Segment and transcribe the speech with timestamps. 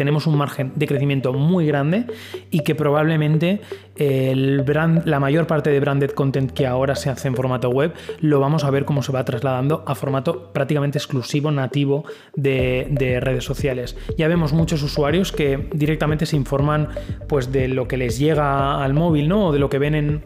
[0.00, 2.06] tenemos un margen de crecimiento muy grande
[2.50, 3.60] y que probablemente
[3.96, 7.92] el brand, la mayor parte de branded content que ahora se hace en formato web
[8.22, 13.20] lo vamos a ver cómo se va trasladando a formato prácticamente exclusivo, nativo de, de
[13.20, 13.94] redes sociales.
[14.16, 16.88] Ya vemos muchos usuarios que directamente se informan
[17.28, 19.48] pues, de lo que les llega al móvil ¿no?
[19.48, 20.24] o de lo que ven en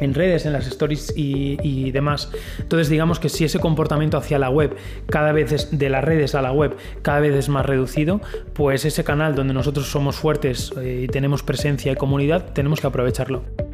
[0.00, 2.30] en redes, en las stories y, demás.
[2.58, 4.76] Entonces digamos que si ese comportamiento hacia la web
[5.08, 8.20] cada vez es de las redes a la web cada vez es más reducido,
[8.52, 12.86] pues ese canal donde nosotros somos fuertes eh, y tenemos presencia y comunidad, tenemos que
[12.86, 13.69] aprovecharlo.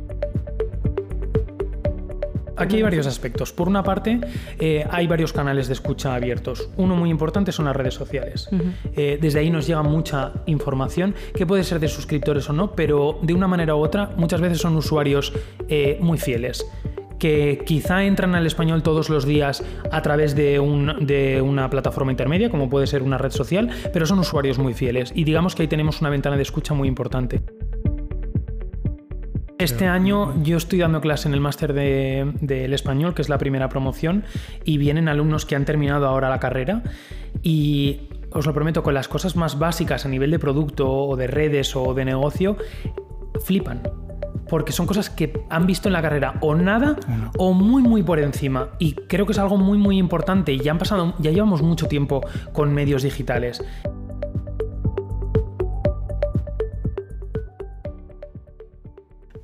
[2.56, 3.52] Aquí hay varios aspectos.
[3.52, 4.20] Por una parte,
[4.58, 6.70] eh, hay varios canales de escucha abiertos.
[6.76, 8.48] Uno muy importante son las redes sociales.
[8.94, 13.18] Eh, desde ahí nos llega mucha información, que puede ser de suscriptores o no, pero
[13.22, 15.32] de una manera u otra, muchas veces son usuarios
[15.68, 16.66] eh, muy fieles
[17.18, 20.60] que quizá entran al español todos los días a través de,
[21.00, 25.12] de, una plataforma intermedia, como puede ser una red social, pero son usuarios muy fieles.
[25.14, 27.40] Y digamos que ahí tenemos una ventana de escucha muy importante.
[29.58, 33.38] Este año yo estoy dando clase en el máster del de, español, que es la
[33.38, 34.24] primera promoción,
[34.64, 36.82] y vienen alumnos que han terminado ahora la carrera
[37.42, 41.26] y os lo prometo, con las cosas más básicas a nivel de producto o de
[41.26, 42.58] redes o de negocio,
[43.44, 43.82] flipan.
[44.46, 46.96] Porque son cosas que han visto en la carrera o nada
[47.38, 48.68] o muy muy por encima.
[48.78, 50.52] Y creo que es algo muy muy importante.
[50.52, 52.20] Y ya han pasado, ya llevamos mucho tiempo
[52.52, 53.64] con medios digitales.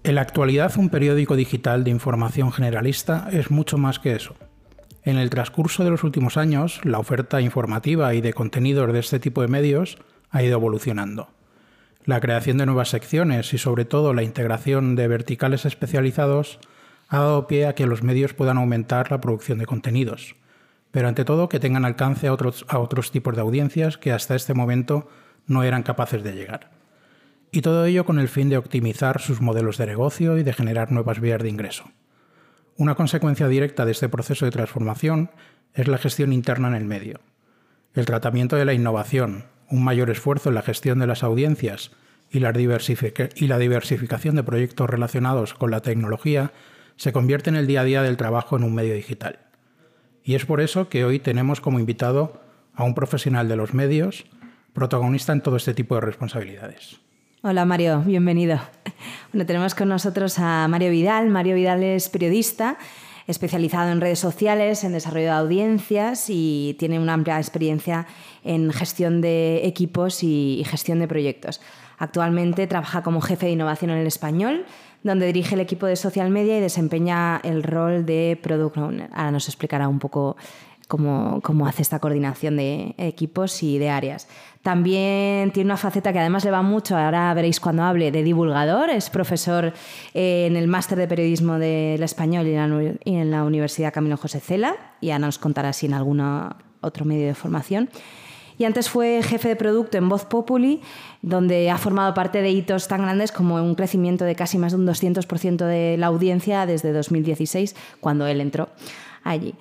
[0.05, 4.35] En la actualidad, un periódico digital de información generalista es mucho más que eso.
[5.05, 9.21] En el transcurso de los últimos años, la oferta informativa y de contenidos de este
[9.21, 9.99] tipo de medios
[10.31, 11.29] ha ido evolucionando.
[12.05, 16.59] La creación de nuevas secciones y sobre todo la integración de verticales especializados
[17.09, 20.35] ha dado pie a que los medios puedan aumentar la producción de contenidos,
[20.91, 24.35] pero ante todo que tengan alcance a otros, a otros tipos de audiencias que hasta
[24.35, 25.09] este momento
[25.47, 26.72] no eran capaces de llegar
[27.55, 30.91] y todo ello con el fin de optimizar sus modelos de negocio y de generar
[30.91, 31.85] nuevas vías de ingreso.
[32.79, 35.31] Una consecuencia directa de este proceso de transformación
[35.75, 37.21] es la gestión interna en el medio.
[37.93, 41.91] El tratamiento de la innovación, un mayor esfuerzo en la gestión de las audiencias
[42.31, 46.53] y la, diversificación de proyectos relacionados con la tecnología
[46.97, 49.41] se convierte en el día a día del trabajo en un medio digital.
[50.25, 52.41] Y es por eso que hoy tenemos como invitado
[52.75, 54.25] a un profesional de los medios,
[54.73, 57.03] protagonista en todo este tipo de responsabilidades.
[57.45, 58.61] Hola Mario, bienvenido.
[59.33, 61.29] Bueno, tenemos con nosotros a Mario Vidal.
[61.29, 62.79] Mario Vidal es periodista
[63.27, 68.07] especializado en redes sociales, en desarrollo de audiencias y tiene una amplia experiencia
[68.45, 71.61] en gestión de equipos y gestión de proyectos.
[71.99, 74.65] Actualmente trabaja como jefe de innovación en el español,
[75.03, 79.11] donde dirige el equipo de social media y desempeña el rol de product owner.
[79.13, 80.37] Ahora nos explicará un poco
[80.93, 84.29] cómo, hace esta coordinación de equipos y de áreas.
[84.61, 88.91] También tiene una faceta que además le va mucho, ahora veréis cuando hable, de divulgador.
[88.91, 89.73] Es profesor
[90.13, 94.77] eh, en el máster de periodismo del español y en la Universidad Camilo José Cela,
[95.01, 96.21] y ahora nos contará si en algún
[96.81, 97.89] otro medio de formación.
[98.59, 100.83] Y antes fue jefe de producto en Voz Populi,
[101.23, 104.79] donde ha formado parte de hitos tan grandes como un crecimiento de casi más de
[104.79, 108.69] un 200% de la audiencia desde 2016, cuando él entró
[109.25, 109.55] allí.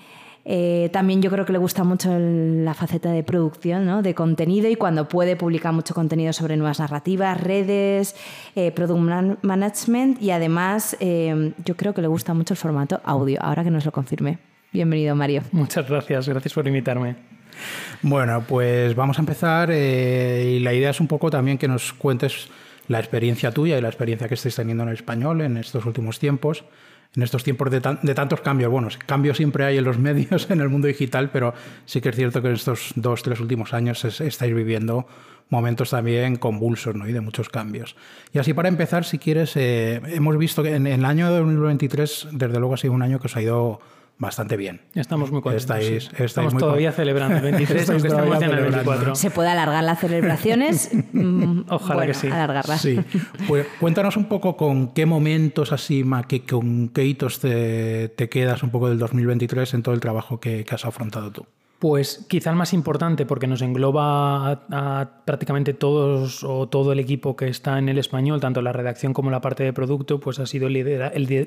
[0.44, 4.75] Eh, también yo creo que le gusta mucho la faceta de producción, de contenido y
[4.75, 8.16] cuando puede publicar mucho contenido sobre nuevas narrativas, redes,
[8.56, 13.40] eh, product management y además eh, yo creo que le gusta mucho el formato audio,
[13.41, 14.40] ahora que nos lo confirme.
[14.72, 15.44] Bienvenido, Mario.
[15.51, 17.16] Muchas gracias, gracias por invitarme.
[18.01, 22.47] Bueno, pues vamos a empezar y la idea es un poco también que nos cuentes
[22.88, 26.18] la experiencia tuya y la experiencia que estáis teniendo en el español en estos últimos
[26.18, 26.63] tiempos
[27.16, 28.72] en estos tiempos de, tantos cambios.
[28.72, 31.54] Bueno, cambios siempre hay en los medios, en el mundo digital, pero
[31.86, 35.08] sí que es cierto que en estos dos, tres últimos años estáis viviendo
[35.50, 37.08] momentos también convulsos ¿no?
[37.08, 37.98] y de muchos cambios.
[38.32, 42.30] Y así para empezar, si quieres, eh, hemos visto que en, en el año 2023,
[42.32, 43.82] desde luego ha sido un año que os ha ido
[44.22, 44.82] bastante bien.
[44.94, 45.64] Estamos muy contentos.
[45.64, 49.16] Estáis, estamos todavía celebrando el 23, aunque estamos ya en el 24.
[49.16, 50.90] ¿Se puede alargar las celebraciones?
[51.12, 52.28] Mm, Ojalá que sí.
[52.28, 52.81] Alargarlas.
[52.81, 52.98] Sí.
[53.48, 58.63] Pues, cuéntanos un poco con qué momentos así, que, con qué hitos te, te, quedas
[58.63, 61.45] un poco del 2023 en todo el trabajo que, que has afrontado tú.
[61.81, 67.48] Pues quizá más importante porque nos engloba a, prácticamente todos o todo el equipo que
[67.48, 70.68] está en el español, tanto la redacción como la parte de producto, pues ha sido
[70.68, 70.75] el,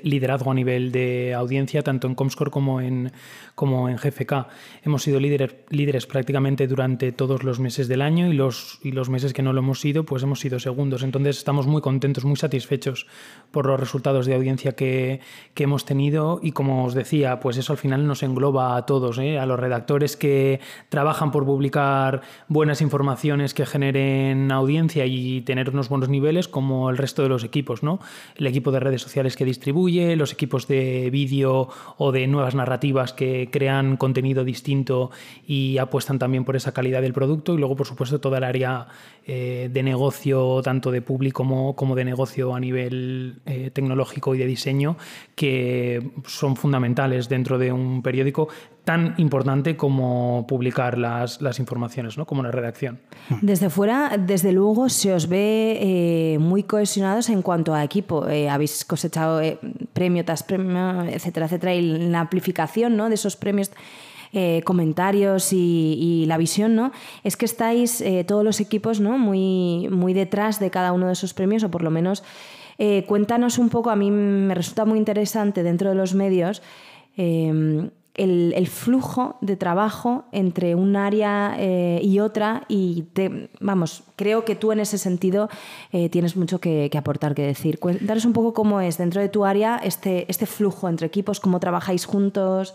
[0.02, 3.12] liderazgo a nivel de audiencia, tanto en Comscore como en,
[3.54, 4.48] como en GFK.
[4.82, 9.34] Hemos sido líderes, prácticamente durante todos los meses del año y los, y los meses
[9.34, 11.04] que no lo hemos sido, pues hemos sido segundos.
[11.04, 13.06] Entonces estamos muy contentos, muy satisfechos
[13.52, 15.20] por los resultados de audiencia que,
[15.54, 19.19] que hemos tenido y como os decía, pues eso al final nos engloba a todos,
[19.19, 19.38] ¿eh?
[19.38, 20.16] a los redactores
[20.88, 26.96] trabajan por publicar buenas informaciones que generen audiencia y tener unos buenos niveles, como el
[26.96, 28.00] resto de los equipos, ¿no?
[28.36, 31.68] El equipo de redes sociales que distribuye, los equipos de vídeo
[31.98, 35.10] o de nuevas narrativas que crean contenido distinto
[35.46, 38.86] y apuestan también por esa calidad del producto, y luego, por supuesto, toda el área
[39.26, 44.38] eh, de negocio, tanto de público como, como de negocio a nivel eh, tecnológico y
[44.38, 44.98] de diseño,
[45.34, 48.48] que son fundamentales dentro de un periódico
[48.84, 52.26] tan importante como publicar las, las informaciones, ¿no?
[52.26, 53.00] como la redacción.
[53.40, 58.26] Desde fuera, desde luego, se os ve eh, muy cohesionados en cuanto a equipo.
[58.50, 59.40] Habéis cosechado
[59.94, 61.80] premio tras premio, etcétera, etcétera, y
[62.10, 63.08] la amplificación ¿no?
[63.08, 63.70] de esos premios.
[64.64, 66.92] Comentarios y, la visión, ¿no?
[67.22, 69.19] Es que estáis todos los equipos, ¿no?
[69.19, 72.22] Muy, muy detrás de cada uno de esos premios, o por lo menos
[73.06, 76.62] cuéntanos un poco, a mí me resulta muy interesante dentro de los medios
[78.14, 83.04] el, flujo de trabajo entre un área eh, y otra y
[83.60, 85.48] vamos, creo que tú en ese sentido
[85.92, 87.78] eh, tienes mucho que, aportar, que decir.
[87.78, 91.60] Cuéntanos un poco cómo es dentro de tu área este, este flujo entre equipos, cómo
[91.60, 92.75] trabajáis juntos.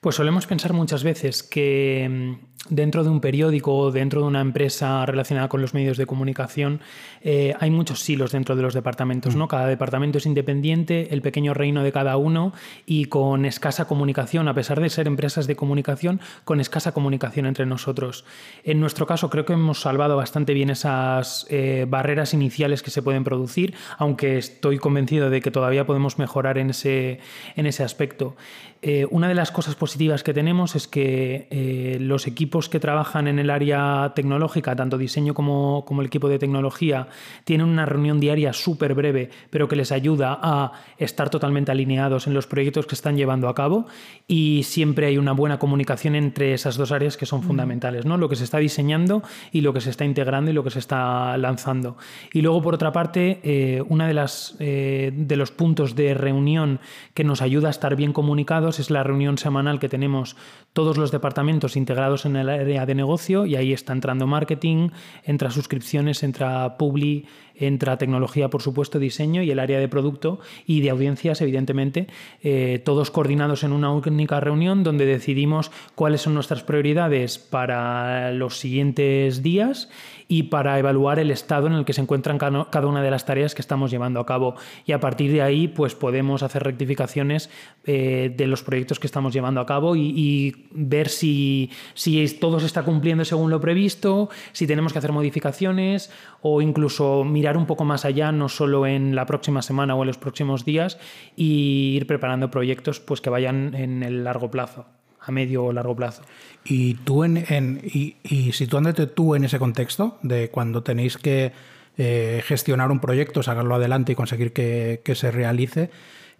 [0.00, 4.40] Pues solemos pensar muchas veces que mm, dentro de un periódico o dentro de una
[4.40, 6.80] empresa relacionada con los medios de comunicación
[7.20, 9.36] eh, hay muchos silos dentro de los departamentos.
[9.36, 9.44] ¿no?
[9.44, 9.48] Mm.
[9.48, 12.54] Cada departamento es independiente, el pequeño reino de cada uno
[12.86, 17.66] y con escasa comunicación, a pesar de ser empresas de comunicación, con escasa comunicación entre
[17.66, 18.24] nosotros.
[18.64, 23.02] En nuestro caso creo que hemos salvado bastante bien esas eh, barreras iniciales que se
[23.02, 27.20] pueden producir, aunque estoy convencido de que todavía podemos mejorar en ese,
[27.54, 28.34] en ese aspecto.
[28.82, 33.28] Eh, una de las cosas positivas que tenemos es que eh, los equipos que trabajan
[33.28, 37.08] en el área tecnológica, tanto diseño como, como el equipo de tecnología,
[37.44, 42.32] tienen una reunión diaria súper breve, pero que les ayuda a estar totalmente alineados en
[42.32, 43.86] los proyectos que están llevando a cabo
[44.26, 48.16] y siempre hay una buena comunicación entre esas dos áreas que son fundamentales, ¿no?
[48.16, 49.22] lo que se está diseñando
[49.52, 51.98] y lo que se está integrando y lo que se está lanzando.
[52.32, 56.80] Y luego, por otra parte, eh, una de, las, de los puntos de reunión
[57.12, 60.36] que nos ayuda a estar bien comunicados es la reunión semanal que tenemos
[60.72, 64.90] todos los departamentos integrados en el área de negocio y ahí está entrando marketing,
[65.24, 70.80] entra suscripciones, entra publi, entra tecnología, por supuesto, diseño y el área de producto y
[70.80, 72.06] de audiencias, evidentemente,
[72.42, 78.58] eh, todos coordinados en una única reunión donde decidimos cuáles son nuestras prioridades para los
[78.58, 79.88] siguientes días
[80.30, 83.52] y para evaluar el estado en el que se encuentran cada una de las tareas
[83.52, 84.54] que estamos llevando a cabo.
[84.86, 87.50] Y a partir de ahí, pues podemos hacer rectificaciones
[87.84, 92.66] eh, de los proyectos que estamos llevando a cabo y, ver si, si todo se
[92.66, 96.12] está cumpliendo según lo previsto, si tenemos que hacer modificaciones
[96.42, 100.06] o incluso mirar un poco más allá, no solo en la próxima semana o en
[100.06, 100.96] los próximos días,
[101.34, 104.86] y ir preparando proyectos pues, que vayan en el largo plazo
[105.22, 106.22] a medio o largo plazo.
[106.64, 108.16] Y tú en, en y,
[108.52, 111.52] situándote tú en ese contexto de cuando tenéis que
[111.96, 115.90] eh, gestionar un proyecto, sacarlo adelante y conseguir que, se realice,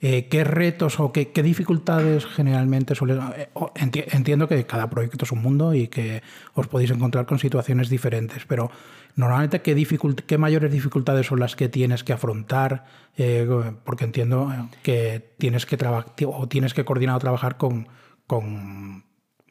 [0.01, 3.21] eh, ¿qué retos o qué, dificultades generalmente suelen...
[3.37, 3.49] Eh,
[4.13, 6.23] entiendo que cada proyecto es un mundo y que
[6.55, 8.71] os podéis encontrar con situaciones diferentes, pero
[9.17, 9.77] normalmente qué,
[10.27, 12.85] qué mayores dificultades son las que tienes que afrontar,
[13.85, 14.51] porque entiendo
[14.83, 15.77] que tienes que,
[16.27, 17.89] o tienes que coordinar o trabajar con
[18.31, 19.03] con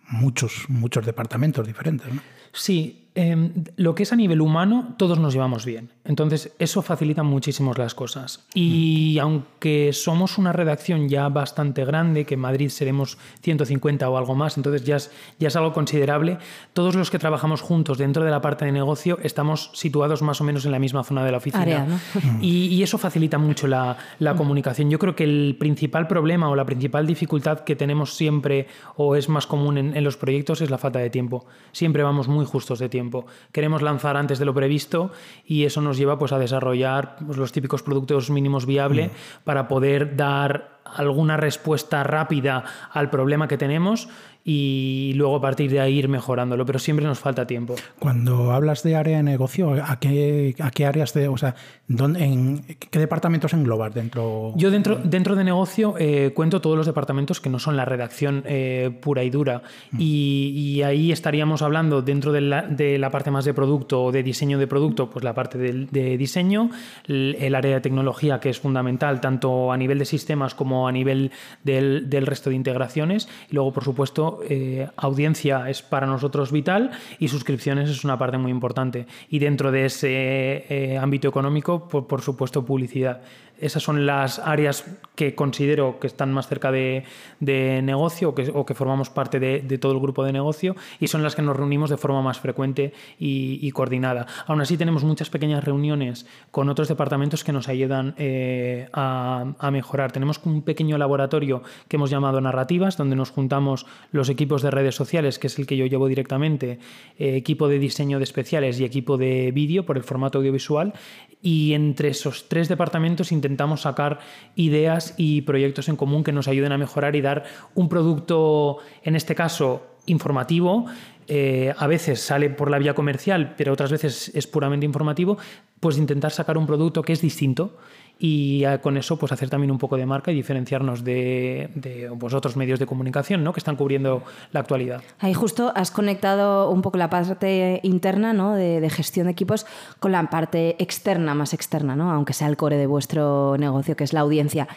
[0.08, 2.14] muchos, muchos departamentos diferentes.
[2.14, 2.22] ¿no?
[2.54, 5.90] Sí, Em, lo que es a nivel humano, todos nos llevamos bien.
[6.06, 8.46] Entonces, eso facilita muchísimo las cosas.
[8.54, 14.36] Y aunque somos una redacción ya bastante grande, que en Madrid seremos 150 o algo
[14.36, 16.38] más, entonces ya es, ya es algo considerable,
[16.72, 20.46] todos los que trabajamos juntos dentro de la parte de negocio estamos situados más o
[20.46, 22.00] menos en la misma zona de la oficina.
[22.42, 24.90] y, eso facilita mucho la, la comunicación.
[24.90, 29.28] Yo creo que el principal problema o la principal dificultad que tenemos siempre o es
[29.28, 31.46] más común en, en los proyectos es la falta de tiempo.
[31.74, 33.09] Siempre vamos muy justos de tiempo.
[33.52, 35.12] Queremos lanzar antes de lo previsto
[35.46, 39.44] y eso nos lleva pues, a desarrollar pues, los típicos productos mínimos viables mm.
[39.44, 44.10] para poder dar alguna respuesta rápida al problema que tenemos
[44.44, 47.76] y luego a partir de ahí ir mejorándolo, pero siempre nos falta tiempo.
[48.00, 51.56] Cuando hablas de área de negocio, ¿a qué, a qué áreas de, o sea,
[51.88, 54.54] ¿dónde, en qué departamentos englobas dentro?
[54.56, 58.44] Yo dentro, dentro de negocio eh, cuento todos los departamentos que no son la redacción
[58.46, 59.98] eh, pura y dura mm.
[60.00, 64.24] y, ahí estaríamos hablando dentro de la, de la, parte más de producto o de
[64.24, 66.70] diseño de producto, pues la parte de, diseño,
[67.08, 71.32] el, área de tecnología que es fundamental tanto a nivel de sistemas como a nivel
[71.64, 76.92] del, del resto de integraciones y luego por supuesto eh, audiencia es para nosotros vital
[77.18, 79.06] y suscripciones es una parte muy importante.
[79.30, 83.22] Y dentro de ese eh, ámbito económico, por, supuesto, publicidad.
[83.62, 84.86] Esas son las áreas
[85.16, 87.04] que considero que están más cerca de,
[87.40, 91.24] negocio o que, o que, formamos parte de, todo el grupo de negocio y son
[91.24, 94.28] las que nos reunimos de forma más frecuente y, coordinada.
[94.48, 100.12] Aún así tenemos muchas pequeñas reuniones con otros departamentos que nos ayudan eh, a, mejorar.
[100.12, 104.96] Tenemos un pequeño laboratorio que hemos llamado Narrativas, donde nos juntamos los equipos de redes
[104.96, 106.80] sociales, que es el que yo llevo directamente,
[107.18, 110.94] eh, equipo de diseño de especiales y equipo de vídeo por el formato audiovisual,
[111.42, 113.32] y entre esos tres departamentos
[113.78, 114.20] sacar
[114.56, 117.44] ideas y proyectos en común que nos ayuden a mejorar y dar
[117.76, 120.86] un producto, en este caso, informativo.
[121.28, 125.38] Eh, a veces sale por la vía comercial, pero otras veces es puramente informativo,
[125.80, 127.78] pues intentar sacar un producto que es distinto
[128.22, 132.34] y con eso pues hacer también un poco de marca y diferenciarnos de, de pues,
[132.34, 133.54] otros medios de comunicación ¿no?
[133.54, 135.02] que están cubriendo la actualidad.
[135.20, 138.56] Ahí justo has conectado un poco la parte interna ¿no?
[138.56, 139.66] de, gestión de equipos
[140.00, 142.12] con la parte externa, más externa, ¿no?
[142.12, 144.68] aunque sea el core de vuestro negocio, que es la audiencia.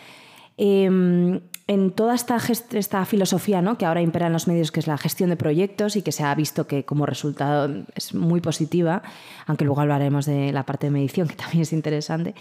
[0.56, 2.38] Em, en toda esta,
[2.72, 3.76] esta filosofía ¿no?
[3.76, 6.22] que ahora impera en los medios, que es la gestión de proyectos y que se
[6.22, 9.02] ha visto que como resultado es muy positiva,
[9.46, 12.34] aunque luego hablaremos de la parte de medición, que también es interesante,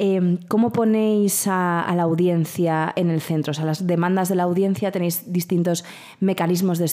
[0.00, 3.50] Em, ¿Cómo ponéis a, la audiencia en el centro?
[3.50, 5.84] O sea, las demandas de la audiencia, ¿tenéis distintos
[6.20, 6.86] mecanismos de,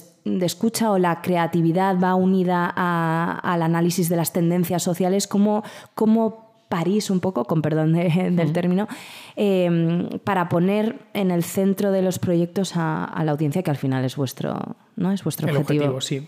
[0.43, 5.27] escucha o la creatividad va unida al análisis de las tendencias sociales?
[5.27, 8.87] ¿Cómo, cómo parís un poco, con perdón del término,
[9.35, 14.03] em, para poner en el centro de los proyectos a, la audiencia, que al final
[14.03, 15.11] es vuestro, ¿no?
[15.11, 16.01] es vuestro objetivo.
[16.01, 16.27] sí.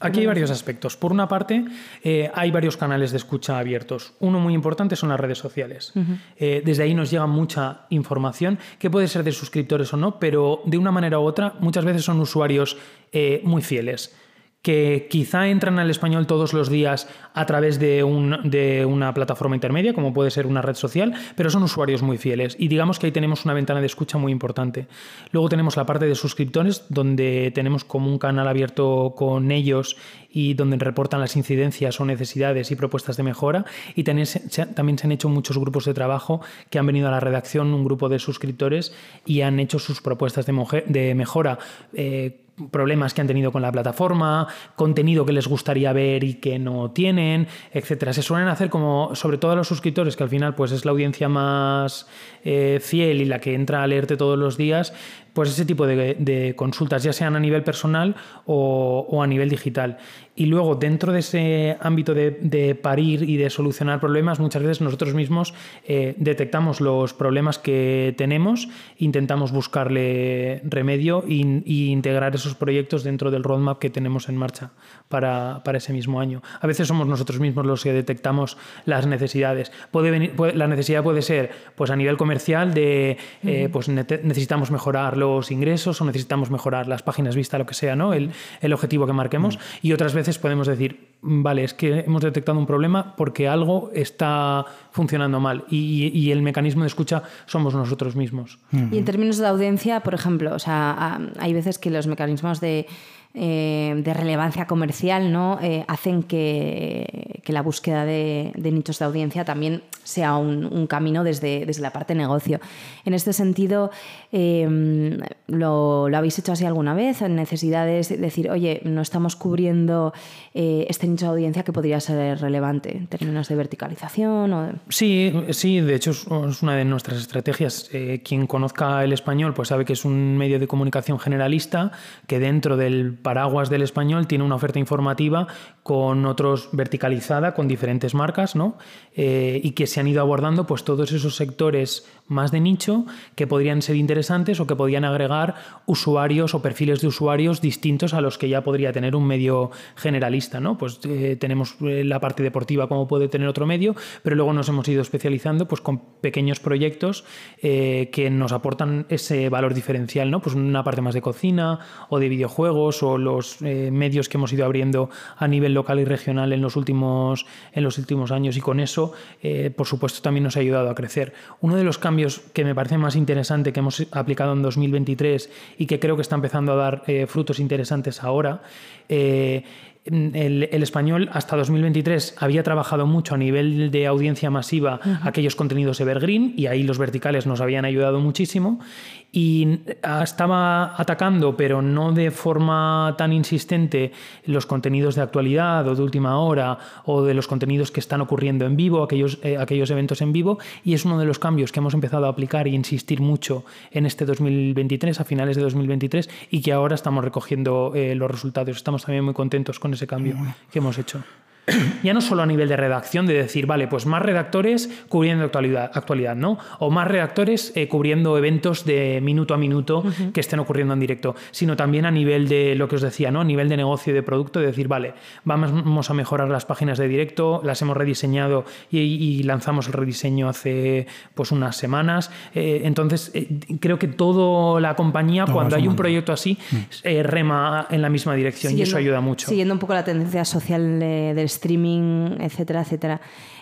[0.00, 0.96] Aquí hay varios aspectos.
[0.96, 1.64] Por una parte,
[2.02, 4.12] eh, hay varios canales de escucha abiertos.
[4.20, 5.92] Uno muy importante son las redes sociales.
[6.36, 10.62] Eh, desde ahí nos llega mucha información, que puede ser de suscriptores o no, pero
[10.64, 12.76] de una manera u otra, muchas veces son usuarios
[13.12, 14.14] eh, muy fieles
[14.62, 20.12] que quizá entran al español todos los días a través de, una plataforma intermedia, como
[20.12, 22.56] puede ser una red social, pero son usuarios muy fieles.
[22.58, 24.88] Y digamos que ahí tenemos una ventana de escucha muy importante.
[25.30, 29.96] Luego tenemos la parte de suscriptores, donde tenemos como un canal abierto con ellos
[30.30, 33.64] y donde reportan las incidencias o necesidades y propuestas de mejora.
[33.94, 37.12] Y también se, también se han hecho muchos grupos de trabajo que han venido a
[37.12, 38.92] la redacción, un grupo de suscriptores,
[39.24, 41.58] y han hecho sus propuestas de, de mejora.
[41.92, 46.58] Eh, problemas que han tenido con la plataforma, contenido que les gustaría ver y que
[46.58, 48.12] no tienen, etcétera.
[48.12, 50.90] Se suelen hacer como, sobre todo a los suscriptores, que al final pues es la
[50.92, 52.06] audiencia más
[52.44, 54.92] eh, fiel y la que entra a leerte todos los días,
[55.32, 58.16] pues ese tipo de, consultas, ya sean a nivel personal
[58.46, 59.98] o, a nivel digital.
[60.34, 65.14] Y luego, dentro de ese ámbito de, parir y de solucionar problemas, muchas veces nosotros
[65.14, 65.54] mismos
[65.84, 68.68] eh, detectamos los problemas que tenemos,
[68.98, 74.70] intentamos buscarle remedio e, integrar esos proyectos dentro del roadmap que tenemos en marcha
[75.08, 76.42] para, ese mismo año.
[76.60, 79.72] A veces somos nosotros mismos los que detectamos las necesidades.
[79.90, 84.70] Puede venir, la necesidad puede ser pues, a nivel comercial de eh, pues necesitamos
[85.18, 88.14] mejorarlo ingresos o necesitamos mejorar las páginas vista, lo que sea, ¿no?
[88.14, 88.32] El,
[88.72, 89.56] objetivo que marquemos.
[89.56, 89.60] Mm.
[89.82, 94.64] Y otras veces podemos decir, vale, es que hemos detectado un problema porque algo está
[94.90, 98.58] funcionando mal y, el mecanismo de escucha somos nosotros mismos.
[98.72, 102.86] Y en términos de audiencia, por ejemplo, o sea, hay veces que los mecanismos de
[103.34, 105.58] eh, de relevancia comercial ¿no?
[105.60, 111.80] Eh, hacen que, la búsqueda de, nichos de audiencia también sea un, camino desde, desde,
[111.80, 112.60] la parte negocio.
[113.06, 113.90] En este sentido,
[114.32, 117.22] em, ¿lo, habéis hecho así alguna vez?
[117.22, 120.12] ¿En necesidades de decir, oye, no estamos cubriendo
[120.52, 124.52] eh, este nicho de audiencia que podría ser relevante en términos de verticalización?
[124.52, 127.90] O Sí, sí, de hecho es una de nuestras estrategias.
[128.24, 131.92] quien conozca el español pues sabe que es un medio de comunicación generalista
[132.26, 135.46] que dentro del paraguas del español tiene una oferta informativa
[135.82, 138.76] con otros verticalizada, con diferentes marcas, ¿no?
[139.14, 143.06] Eh, y que se han ido abordando pues todos esos sectores más de nicho
[143.36, 145.54] que podrían ser interesantes o que podrían agregar
[145.86, 150.60] usuarios o perfiles de usuarios distintos a los que ya podría tener un medio generalista,
[150.60, 150.76] ¿no?
[150.76, 154.68] Pues eh, tenemos eh, la parte deportiva como puede tener otro medio, pero luego nos
[154.68, 157.24] hemos ido especializando pues con pequeños proyectos
[157.60, 160.40] que nos aportan ese valor diferencial, ¿no?
[160.40, 164.64] Pues una parte más de cocina o de videojuegos o los medios que hemos ido
[164.64, 168.56] abriendo a nivel local y regional en los últimos, en los últimos años.
[168.56, 169.12] Y con eso,
[169.42, 171.32] eh, por supuesto, también nos ha ayudado a crecer.
[171.60, 175.86] Uno de los cambios que me parece más interesante que hemos aplicado en 2023 y
[175.86, 178.62] que creo que está empezando a dar eh, frutos interesantes ahora,
[179.08, 179.64] eh,
[180.04, 186.00] el, el, español hasta 2023 había trabajado mucho a nivel de audiencia masiva aquellos contenidos
[186.00, 188.80] evergreen y ahí los verticales nos habían ayudado muchísimo
[189.30, 189.80] y
[190.24, 194.12] estaba atacando, pero no de forma tan insistente,
[194.46, 198.64] los contenidos de actualidad o de última hora o de los contenidos que están ocurriendo
[198.64, 201.80] en vivo, aquellos, eh, aquellos eventos en vivo, y es uno de los cambios que
[201.80, 206.62] hemos empezado a aplicar y insistir mucho en este 2023, a finales de 2023, y
[206.62, 208.76] que ahora estamos recogiendo eh, los resultados.
[208.76, 210.36] Estamos también muy contentos con ese cambio
[210.70, 211.22] que hemos hecho.
[212.02, 215.90] ya no solo a nivel de redacción, de decir, vale, pues más redactores cubriendo actualidad,
[215.94, 216.58] actualidad ¿no?
[216.78, 221.34] O más redactores eh, cubriendo eventos de minuto a minuto que estén ocurriendo en directo,
[221.50, 223.40] sino también a nivel de lo que os decía, ¿no?
[223.40, 226.98] A nivel de negocio y de producto, de decir, vale, vamos a mejorar las páginas
[226.98, 232.30] de directo, las hemos rediseñado y, lanzamos el rediseño hace pues unas semanas.
[232.54, 233.48] Eh, entonces, eh,
[233.80, 237.22] creo que toda la compañía, cuando hay un proyecto así, mm.
[237.22, 239.48] rema en la misma dirección y eso ayuda mucho.
[239.48, 243.20] Siguiendo un poco la tendencia social del streaming, etcétera, etcétera.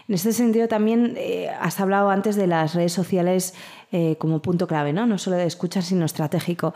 [0.09, 3.55] En este sentido también eh, has hablado antes de las redes sociales
[3.91, 5.07] eh, como punto clave, ¿no?
[5.07, 6.75] no solo de escucha, sino estratégico.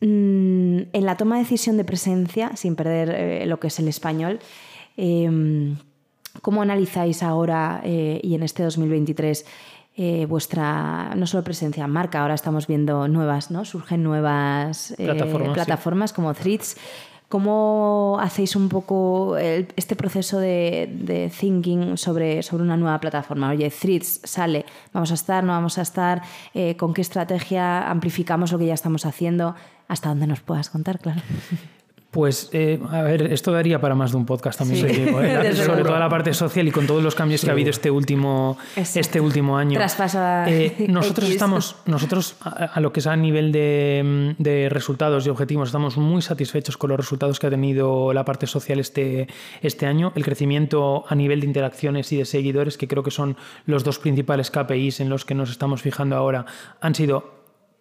[0.00, 3.88] Mm, en la toma de decisión de presencia, sin perder eh, lo que es el
[3.88, 4.38] español,
[4.96, 5.76] em,
[6.40, 9.44] ¿cómo analizáis ahora y en este 2023
[10.28, 13.66] vuestra, no solo presencia, marca, ahora estamos viendo nuevas, ¿no?
[13.66, 16.76] Surgen nuevas plataformas, plataformas como Threads.
[17.30, 23.50] ¿Cómo hacéis un poco este proceso de, thinking sobre, sobre una nueva plataforma?
[23.50, 26.22] Oye, Threads sale, ¿vamos a estar, no vamos a estar?
[26.54, 29.54] Eh, ¿Con qué estrategia amplificamos lo que ya estamos haciendo?
[29.86, 31.20] ¿Hasta dónde nos puedas contar, claro?
[32.10, 35.54] Pues, eh, a ver, esto daría para más de un podcast también, ¿eh?
[35.64, 38.58] sobre toda la parte social y con todos los cambios que ha habido este último,
[38.74, 39.78] este último año.
[40.48, 45.68] Eh, nosotros estamos, nosotros a, lo que es a nivel de, de, resultados y objetivos,
[45.68, 49.28] estamos muy satisfechos con los resultados que ha tenido la parte social este,
[49.62, 50.12] este año.
[50.16, 53.36] El crecimiento a nivel de interacciones y de seguidores, que creo que son
[53.66, 56.44] los dos principales KPIs en los que nos estamos fijando ahora,
[56.80, 57.39] han sido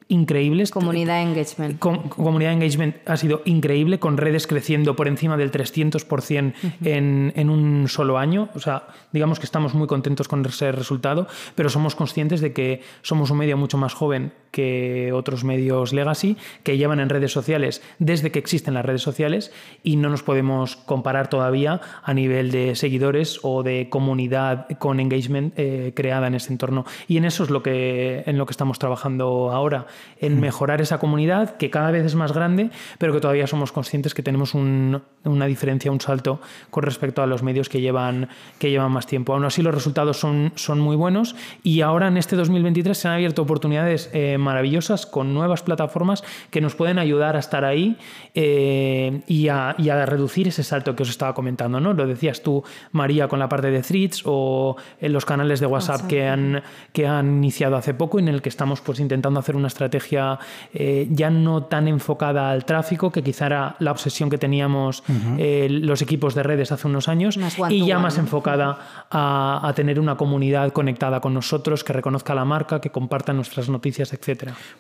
[0.10, 0.72] increíbles.
[0.72, 1.80] Comunidad engagement.
[1.80, 7.88] comunidad engagement ha sido increíble, con redes creciendo por encima del 300% en, en, un
[7.88, 8.50] solo año.
[8.56, 12.82] O sea, digamos que estamos muy contentos con ese resultado, pero somos conscientes de que
[13.01, 17.82] somos un medio mucho más joven que otros medios legacy que llevan en redes sociales
[18.00, 19.51] desde que existen las redes sociales
[19.84, 25.54] y no nos podemos comparar todavía a nivel de seguidores o de comunidad con engagement
[25.58, 26.86] eh, creada en ese entorno.
[27.08, 29.88] Y en eso es lo que, en lo que estamos trabajando ahora
[30.19, 30.39] en mm.
[30.39, 34.23] mejorar esa comunidad que cada vez es más grande, pero que todavía somos conscientes que
[34.23, 39.08] tenemos una diferencia, un salto con respecto a los medios que llevan, que llevan más
[39.08, 39.34] tiempo.
[39.34, 43.13] Aún así, los resultados son, son muy buenos y ahora en este 2023 se han
[43.15, 47.97] abierto oportunidades eh, maravillosas con nuevas plataformas que nos pueden ayudar a estar ahí
[48.34, 49.75] eh, y, a,
[50.06, 51.80] reducir ese salto que os estaba comentando.
[51.80, 51.93] ¿no?
[51.93, 56.08] Lo decías tú, María, con la parte de threads o en los canales de WhatsApp,
[56.08, 59.67] Que, han, que han iniciado hace poco en el que estamos pues, intentando hacer una
[59.67, 60.39] estrategia
[60.73, 65.04] eh, ya no tan enfocada al tráfico, que quizá era la obsesión que teníamos
[65.38, 67.38] eh, los equipos de redes hace unos años,
[67.69, 72.82] y ya más enfocada a, tener una comunidad conectada con nosotros, que reconozca la marca,
[72.82, 74.29] que comparta nuestras noticias, etc.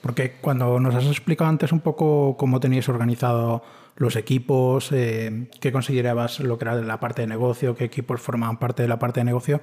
[0.01, 3.63] Porque cuando nos has explicado antes un poco cómo teníais organizado
[3.95, 8.57] los equipos, eh, qué considerabas lo que era la parte de negocio, qué equipos formaban
[8.57, 9.61] parte de la parte de negocio,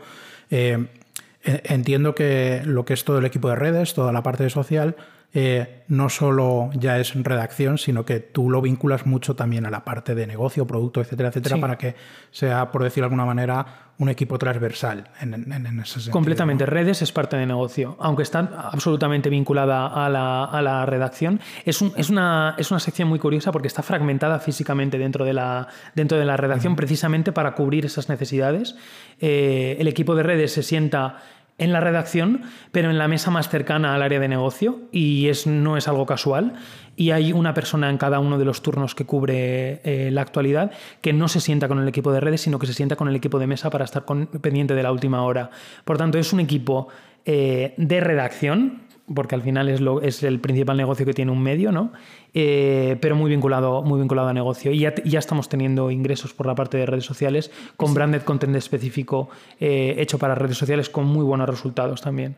[1.43, 4.97] entiendo que lo que es todo el equipo de redes, toda la parte de social,
[5.39, 9.85] eh, no solo ya es redacción, sino que tú lo vinculas mucho también a la
[9.85, 11.95] parte de negocio, producto, etcétera, etcétera, para que
[12.31, 13.67] sea, por decirlo de alguna manera,
[13.99, 15.35] un equipo transversal en,
[15.83, 16.13] ese sentido.
[16.13, 16.65] Completamente.
[16.65, 21.39] Redes es parte de negocio, aunque está absolutamente vinculada a la, redacción.
[21.67, 25.69] Es, es, una, es una sección muy curiosa porque está fragmentada físicamente dentro de la,
[25.95, 28.75] dentro de la redacción, precisamente para cubrir esas necesidades.
[29.21, 31.19] Eh, el equipo de redes se sienta
[31.59, 35.47] en la redacción, pero en la mesa más cercana al área de negocio y es,
[35.47, 36.55] no es algo casual.
[36.97, 40.71] Y hay una persona en cada uno de los turnos que cubre eh, la actualidad
[41.01, 43.17] que no se sienta con el equipo de redes, sino que se sienta con el
[43.17, 45.51] equipo de mesa para estar pendiente de la última hora.
[45.85, 46.89] Por tanto, es un equipo
[47.25, 51.43] eh, de redacción porque al final es, lo, es el principal negocio que tiene un
[51.43, 51.93] medio, ¿no?
[52.35, 54.73] Eh, pero muy vinculado, muy vinculado a negocio.
[54.73, 58.57] Y ya, ya, estamos teniendo ingresos por la parte de redes sociales con branded content
[58.57, 59.29] específico
[59.61, 62.37] eh, hecho para redes sociales con muy buenos resultados también.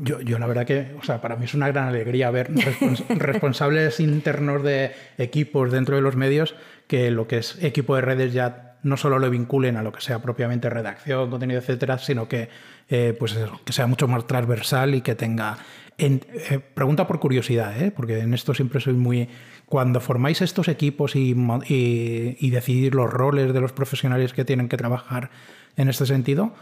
[0.00, 2.50] Yo, yo la verdad que, o sea, para mí es una gran alegría ver
[3.10, 6.54] responsables internos de equipos dentro de los medios
[6.86, 10.00] que lo que es equipo de redes ya no solo lo vinculen a lo que
[10.00, 12.48] sea propiamente redacción, contenido, etcétera, sino que,
[12.88, 15.58] eh, pues que sea mucho más transversal y que tenga.
[15.98, 17.90] Eh, pregunta por curiosidad, ¿eh?
[17.90, 19.28] porque en esto siempre soy muy.
[19.66, 21.34] Cuando formáis estos equipos y,
[21.68, 25.30] y, y decidir los roles de los profesionales que tienen que trabajar
[25.76, 26.54] en este sentido,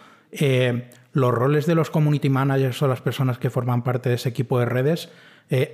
[1.12, 4.58] los roles de los community managers o las personas que forman parte de ese equipo
[4.58, 5.08] de redes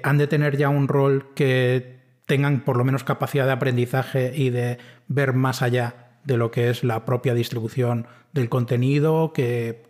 [0.02, 4.50] han de tener ya un rol que tengan por lo menos capacidad de aprendizaje y
[4.50, 4.78] de
[5.08, 9.82] ver más allá de lo que es la propia distribución del contenido, que,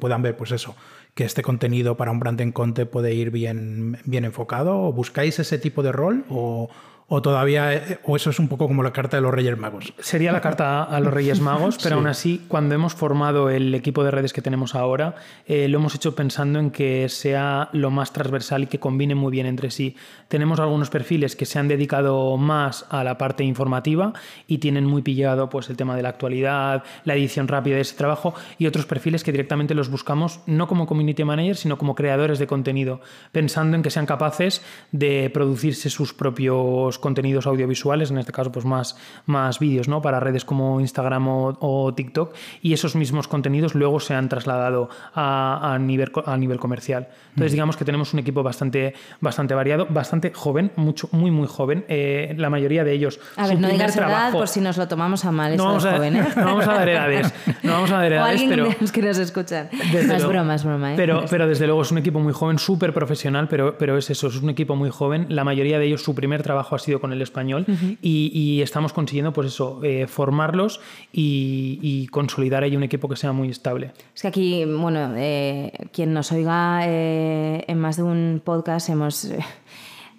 [0.00, 0.74] puedan ver, pues eso,
[1.14, 4.78] que este contenido para un brand en conte puede ir bien, bien enfocado.
[4.78, 6.24] ¿O buscáis ese tipo de rol?
[6.30, 6.70] ¿O,
[7.14, 9.92] o todavía, eh, o eso es un poco como la carta de los Reyes Magos.
[9.98, 14.02] Sería la carta a los Reyes Magos, pero aún así, cuando hemos formado el equipo
[14.02, 18.14] de redes que tenemos ahora, eh, lo hemos hecho pensando en que sea lo más
[18.14, 19.94] transversal y que combine muy bien entre sí.
[20.28, 24.14] Tenemos algunos perfiles que se han dedicado más a la parte informativa
[24.46, 27.94] y tienen muy pillado pues, el tema de la actualidad, la edición rápida de ese
[27.94, 32.38] trabajo, y otros perfiles que directamente los buscamos no como community manager, sino como creadores
[32.38, 38.32] de contenido, pensando en que sean capaces de producirse sus propios contenidos audiovisuales, en este
[38.32, 40.00] caso pues más, más vídeos, ¿no?
[40.00, 45.74] Para redes como Instagram o, TikTok y esos mismos contenidos luego se han trasladado a,
[45.74, 47.08] a nivel, a nivel comercial.
[47.30, 47.56] Entonces mm.
[47.56, 51.84] digamos que tenemos un equipo bastante, bastante variado, bastante joven, mucho, muy muy joven.
[51.88, 53.20] Eh, la mayoría de ellos.
[53.36, 55.56] A ver, no digas edad por si nos lo tomamos a mal.
[55.56, 56.28] No vamos a, joven, ¿eh?
[56.36, 59.18] no vamos a dar edades, no vamos a dar edades, o alguien pero que nos
[59.18, 59.68] escuchan.
[59.72, 60.92] No es broma, es broma.
[60.92, 60.96] ¿eh?
[60.96, 64.28] Pero, pero desde luego es un equipo muy joven, súper profesional, pero, pero es eso,
[64.28, 65.26] es un equipo muy joven.
[65.28, 67.66] La mayoría de ellos su primer trabajo ha sido con el español
[68.00, 70.80] y, estamos consiguiendo, pues eso, eh, formarlos
[71.12, 73.92] y, consolidar ahí un equipo que sea muy estable.
[74.14, 79.28] Es que aquí, bueno, eh, quien nos oiga eh, en más de un podcast hemos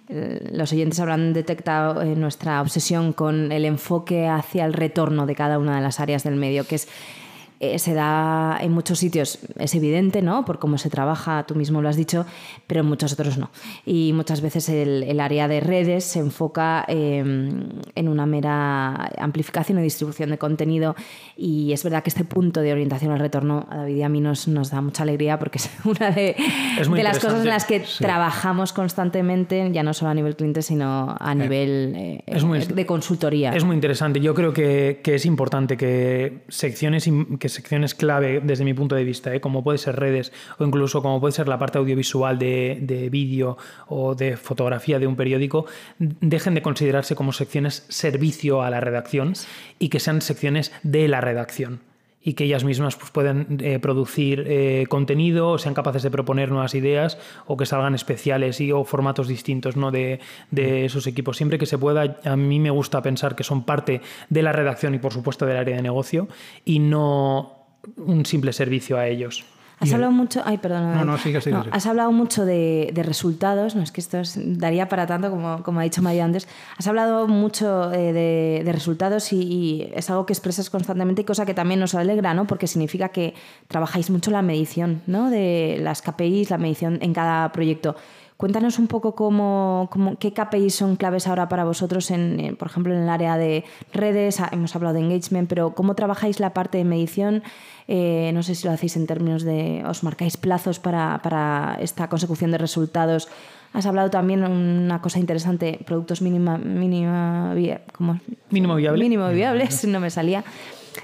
[0.06, 5.76] los oyentes habrán detectado nuestra obsesión con el enfoque hacia el retorno de cada una
[5.76, 6.88] de las áreas del medio, que es
[7.64, 10.44] eh, se da en muchos sitios, es evidente, ¿no?
[10.44, 12.26] Por cómo se trabaja, tú mismo lo has dicho,
[12.66, 13.50] pero en muchos otros no.
[13.86, 19.82] Y muchas veces el, área de redes se enfoca em, en una mera amplificación y
[19.82, 20.96] distribución de contenido
[21.36, 24.20] y es verdad que este punto de orientación al retorno a David y a mí
[24.20, 26.36] nos, nos da mucha alegría porque es una de,
[27.02, 31.32] las cosas en las que trabajamos constantemente, ya no solo a nivel cliente, sino a
[31.32, 33.54] eh, nivel eh, de consultoría.
[33.54, 34.20] Es muy interesante.
[34.20, 39.04] Yo creo que, que es importante que secciones que secciones clave desde mi punto de
[39.04, 39.40] vista, ¿eh?
[39.40, 43.56] como puede ser redes o incluso como puede ser la parte audiovisual de, de vídeo
[43.86, 45.66] o de fotografía de un periódico,
[45.98, 49.34] dejen de considerarse como secciones servicio a la redacción
[49.78, 51.80] y que sean secciones de la redacción
[52.24, 56.50] y que ellas mismas pues, puedan eh, producir eh, contenido o sean capaces de proponer
[56.50, 59.90] nuevas ideas o que salgan especiales y, o formatos distintos ¿no?
[59.90, 61.36] de, de, esos equipos.
[61.36, 64.94] Siempre que se pueda, a mí me gusta pensar que son parte de la redacción
[64.94, 66.26] y por supuesto del área de negocio
[66.64, 69.44] y no un simple servicio a ellos.
[69.80, 70.42] Has hablado mucho.
[70.44, 70.94] Ay, perdón.
[70.94, 73.74] No, no, sigue, sigue, Has hablado mucho de, resultados.
[73.74, 76.48] No es que esto daría para tanto, como, como ha dicho María antes.
[76.78, 78.12] Has hablado mucho eh,
[78.64, 82.46] de, resultados y, es algo que expresas constantemente y cosa que también nos alegra, ¿no?
[82.46, 83.34] Porque significa que
[83.68, 85.30] trabajáis mucho la medición, ¿no?
[85.30, 87.96] De las KPIs, la medición en cada proyecto.
[88.36, 93.02] Cuéntanos un poco cómo, qué KPIs son claves ahora para vosotros, en, por ejemplo, en
[93.02, 96.84] el área de redes, ah, hemos hablado de engagement, pero cómo trabajáis la parte de
[96.84, 97.44] medición.
[97.86, 102.08] Eh, no sé si lo hacéis en términos de, os marcáis plazos para, para esta
[102.08, 103.28] consecución de resultados.
[103.72, 107.54] Has hablado también una cosa interesante, productos mínima, mínima,
[107.92, 108.18] ¿cómo?
[108.50, 109.04] mínimo viable.
[109.04, 110.44] Mínimo viables, no me salía.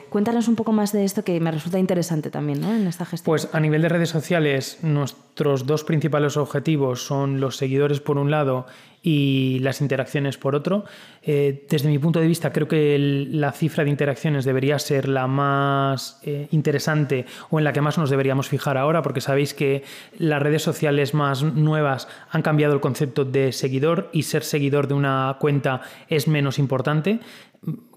[0.08, 3.24] Cuéntanos un poco más de esto que me resulta interesante también en esta gestión.
[3.24, 8.30] Pues a nivel de redes sociales, nuestros dos principales objetivos son los seguidores por un
[8.30, 8.66] lado
[9.02, 10.84] y las interacciones por otro.
[11.22, 12.98] Eh, desde mi punto de vista, creo que
[13.30, 17.96] la cifra de interacciones debería ser la más eh, interesante o en la que más
[17.98, 19.84] nos deberíamos fijar ahora, porque sabéis que
[20.18, 24.94] las redes sociales más nuevas han cambiado el concepto de seguidor y ser seguidor de
[24.94, 27.20] una cuenta es menos importante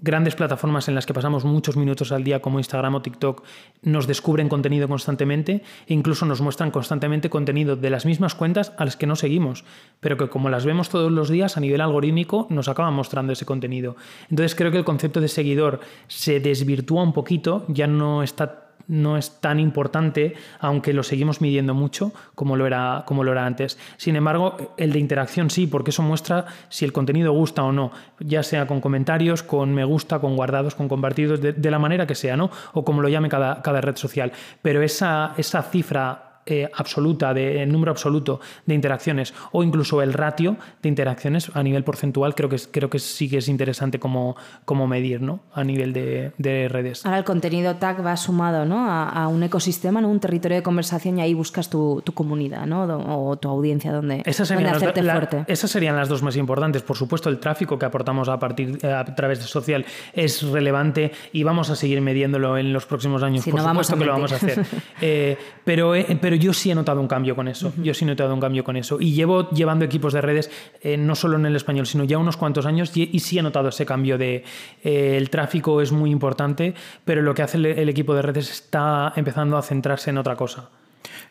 [0.02, 3.44] grandes plataformas en las que pasamos muchos minutos al día como Instagram o TikTok
[3.84, 8.84] nos descubren contenido constantemente e incluso nos muestran constantemente contenido de las mismas cuentas a
[8.84, 9.64] las que no seguimos,
[10.02, 13.46] pero que como las vemos todos los días a nivel algorítmico nos acaban mostrando ese
[13.46, 13.96] contenido.
[14.30, 19.18] Entonces creo que el concepto de seguidor se desvirtúa un poquito, ya no está no
[19.18, 23.78] es tan importante, aunque lo seguimos midiendo mucho como lo, era, como lo era antes.
[23.98, 27.92] Sin embargo, el de interacción sí, porque eso muestra si el contenido gusta o no,
[28.20, 32.16] ya sea con comentarios, con me gusta, con guardados, con compartidos, de, la manera que
[32.16, 32.52] sea, ¿no?
[32.74, 34.32] O como lo llame cada, cada red social.
[34.62, 40.14] Pero esa, esa cifra eh, absoluta, de, el número absoluto de interacciones o incluso el
[40.14, 44.36] ratio de interacciones a nivel porcentual, creo que, creo que sí que es interesante como,
[44.66, 45.42] como medir ¿no?
[45.54, 47.06] a nivel de, redes.
[47.06, 48.86] Ahora el contenido tag va sumado ¿no?
[48.90, 50.10] a, un ecosistema, ¿no?
[50.10, 52.84] un territorio de conversación y ahí buscas tu, tu comunidad ¿no?
[52.84, 55.46] o tu audiencia donde, esas serían, hacerte fuerte.
[55.48, 56.82] esas serían las dos más importantes.
[56.82, 61.12] Por supuesto, el tráfico que aportamos a, partir, eh, a través de social es relevante
[61.32, 63.46] y vamos a seguir midiéndolo en los próximos años.
[63.46, 64.66] por supuesto que lo vamos a hacer.
[65.02, 67.74] Eh, pero, pero yo sí he notado un cambio con eso.
[67.82, 68.98] Yo sí he notado un cambio con eso.
[69.00, 72.38] Y llevo llevando equipos de redes, eh, no solo en el español, sino ya unos
[72.38, 74.44] cuantos años, y, sí he notado ese cambio de
[74.84, 76.74] eh, el tráfico es muy importante,
[77.06, 80.70] pero lo que hace el, equipo de redes está empezando a centrarse en otra cosa.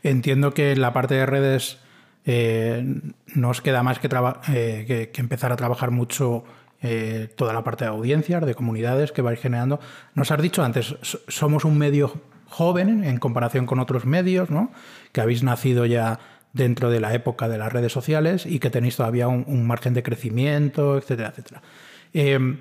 [0.03, 1.79] Entiendo que la parte de redes
[2.27, 3.01] eh,
[3.35, 6.45] nos queda más que, que, empezar a trabajar mucho
[7.37, 9.79] toda la parte de audiencias, de comunidades que vais generando.
[10.17, 10.97] Nos has dicho antes,
[11.29, 12.21] somos un medio
[12.53, 14.71] joven en comparación con otros medios, ¿no?
[15.13, 16.21] que habéis nacido ya
[16.53, 20.03] dentro de la época de las redes sociales y que tenéis todavía un, margen de
[20.03, 21.63] crecimiento, etcétera, etcétera.
[22.13, 22.59] Em,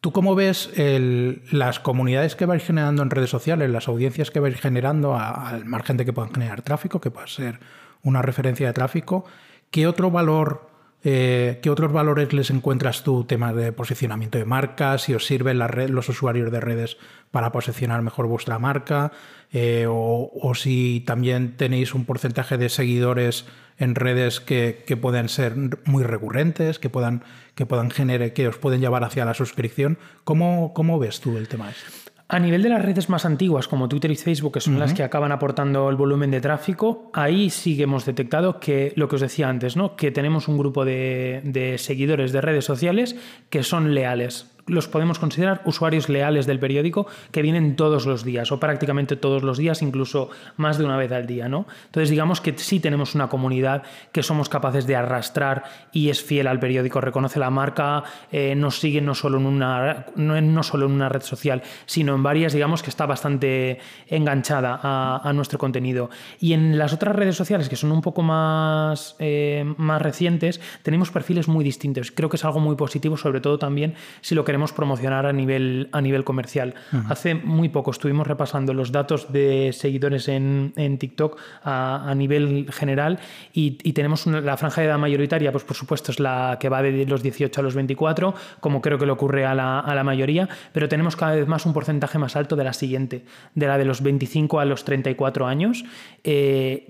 [0.00, 4.60] ¿Tú cómo ves las comunidades que vais generando en redes sociales, las audiencias que vais
[4.60, 7.58] generando al margen de que puedan generar tráfico, que pueda ser
[8.02, 9.24] una referencia de tráfico?
[9.70, 10.73] ¿Qué otro valor
[11.06, 15.02] eh, ¿Qué otros valores les encuentras tú, temas de posicionamiento de marcas?
[15.02, 16.96] Si os sirven los usuarios de redes
[17.30, 19.12] para posicionar mejor vuestra marca,
[19.52, 23.44] eh, o, si también tenéis un porcentaje de seguidores
[23.76, 27.22] en redes que, pueden ser muy recurrentes, que puedan,
[27.54, 29.98] que puedan generar, que os pueden llevar hacia la suscripción.
[30.24, 32.03] ¿Cómo, cómo ves tú el tema este?
[32.34, 35.04] A nivel de las redes más antiguas, como Twitter y Facebook, que son las que
[35.04, 39.20] acaban aportando el volumen de tráfico, ahí sí que hemos detectado que lo que os
[39.20, 39.94] decía antes, ¿no?
[39.94, 43.14] que tenemos un grupo de seguidores de redes sociales
[43.50, 48.50] que son leales los podemos considerar usuarios leales del periódico que vienen todos los días
[48.52, 51.48] o prácticamente todos los días, incluso más de una vez al día.
[51.48, 51.66] ¿no?
[51.86, 56.46] Entonces digamos que sí tenemos una comunidad que somos capaces de arrastrar y es fiel
[56.46, 60.92] al periódico, reconoce la marca, eh, nos sigue no solo, en una, no, solo en
[60.92, 66.10] una red social, sino en varias, digamos que está bastante enganchada a, nuestro contenido.
[66.38, 71.10] Y en las otras redes sociales que son un poco más, eh, más recientes, tenemos
[71.10, 72.12] perfiles muy distintos.
[72.12, 75.32] Creo que es algo muy positivo, sobre todo también si lo que queremos promocionar a
[75.32, 76.76] nivel, a nivel comercial.
[77.08, 82.68] Hace muy poco estuvimos repasando los datos de seguidores en, en TikTok a, a, nivel
[82.70, 83.18] general
[83.52, 87.04] y, tenemos la franja de edad mayoritaria, pues por supuesto es la que va de
[87.04, 90.48] los 18 a los 24, como creo que le ocurre a la, a la mayoría,
[90.72, 93.24] pero tenemos cada vez más un porcentaje más alto de la siguiente,
[93.56, 95.84] de la de los 25 a los 34 años.
[96.22, 96.86] Eh,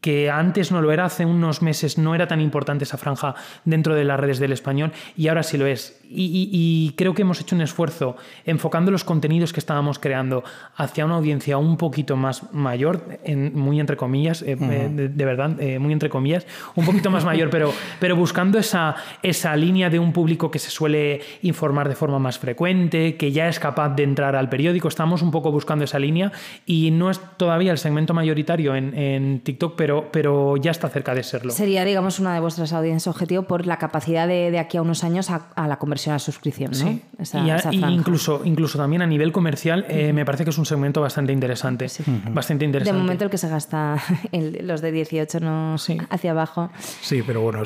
[0.00, 3.34] que antes no lo era, hace unos meses no era tan importante esa franja
[3.64, 6.00] dentro de las redes del español y ahora sí lo es.
[6.08, 10.44] Y, creo que hemos hecho un esfuerzo enfocando los contenidos que estábamos creando
[10.76, 13.18] hacia una audiencia un poquito más mayor,
[13.52, 17.50] muy entre comillas, eh, eh, de, verdad, eh, muy entre comillas, un poquito más mayor,
[17.50, 22.20] pero, pero buscando esa, esa línea de un público que se suele informar de forma
[22.20, 24.86] más frecuente, que ya es capaz de entrar al periódico.
[24.86, 26.30] Estamos un poco buscando esa línea
[26.64, 31.14] y no es todavía el segmento mayoritario en, en TikTok pero, pero ya está cerca
[31.14, 31.52] de serlo.
[31.52, 35.02] Sería, digamos, una de vuestras audiencias objetivo por la capacidad de, de aquí a unos
[35.02, 37.24] años a, la conversión a suscripción, ¿no?
[37.24, 37.38] Sí.
[37.72, 41.32] y, incluso, incluso también a nivel comercial eh, me parece que es un segmento bastante
[41.32, 41.86] interesante.
[42.30, 42.96] Bastante interesante.
[42.96, 43.96] De momento el que se gasta
[44.32, 45.76] los de 18 no
[46.10, 46.70] hacia abajo.
[47.00, 47.62] Sí, pero bueno,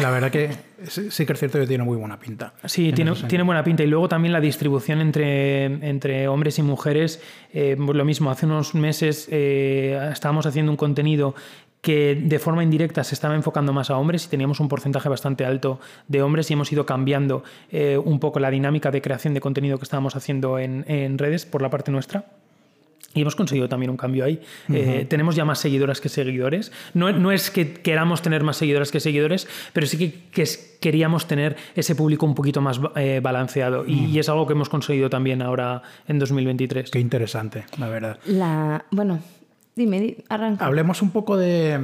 [0.00, 0.50] la, verdad que
[0.84, 2.52] sí que es cierto que tiene muy buena pinta.
[2.64, 3.82] Sí, tiene, tiene buena pinta.
[3.82, 7.22] Y luego también la distribución entre, entre hombres y mujeres.
[7.52, 11.34] Eh, lo mismo, hace unos meses eh, estábamos haciendo un contenido
[11.86, 15.44] que de forma indirecta se estaba enfocando más a hombres y teníamos un porcentaje bastante
[15.44, 19.40] alto de hombres y hemos ido cambiando eh, un poco la dinámica de creación de
[19.40, 22.24] contenido que estábamos haciendo en, redes por la parte nuestra.
[23.16, 24.40] Y hemos conseguido también un cambio ahí.
[24.72, 26.70] Eh, tenemos ya más seguidoras que seguidores.
[26.94, 29.98] No, no, es que queramos tener más seguidoras que seguidores, pero sí
[30.30, 30.46] que,
[30.80, 33.84] queríamos tener ese público un poquito más eh, balanceado.
[33.84, 36.92] Y, y, es algo que hemos conseguido también ahora en 2023.
[36.92, 38.18] Qué interesante, la verdad.
[38.26, 39.20] La, bueno,
[39.76, 40.64] Dime, arranca.
[40.64, 41.78] Hablemos un poco de...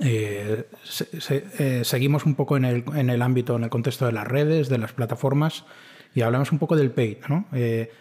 [0.00, 0.64] Eh,
[1.30, 4.68] eh, seguimos un poco en el, en el, ámbito, en el contexto de las redes,
[4.68, 5.64] de las plataformas,
[6.12, 7.46] y hablamos un poco del paid, ¿no?
[7.52, 7.92] Eh,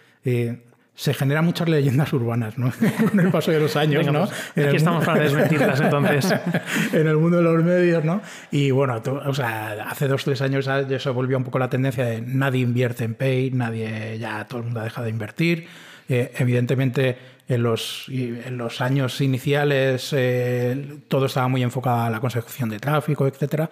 [1.01, 2.71] se generan muchas leyendas urbanas, ¿no?
[3.09, 4.29] Con el paso de los años, ¿no?
[4.53, 6.31] Pues, aquí estamos para desmentirlas, entonces.
[6.93, 8.21] en el mundo de los medios, ¿no?
[8.51, 12.05] Y bueno, o sea, hace dos, tres años ya se volvió un poco la tendencia
[12.05, 15.65] de nadie invierte en paid, nadie, ya todo el mundo ha dejado de invertir.
[16.07, 22.69] evidentemente, en los, en los años iniciales eh, todo estaba muy enfocado a la consecución
[22.69, 23.71] de tráfico, etcétera.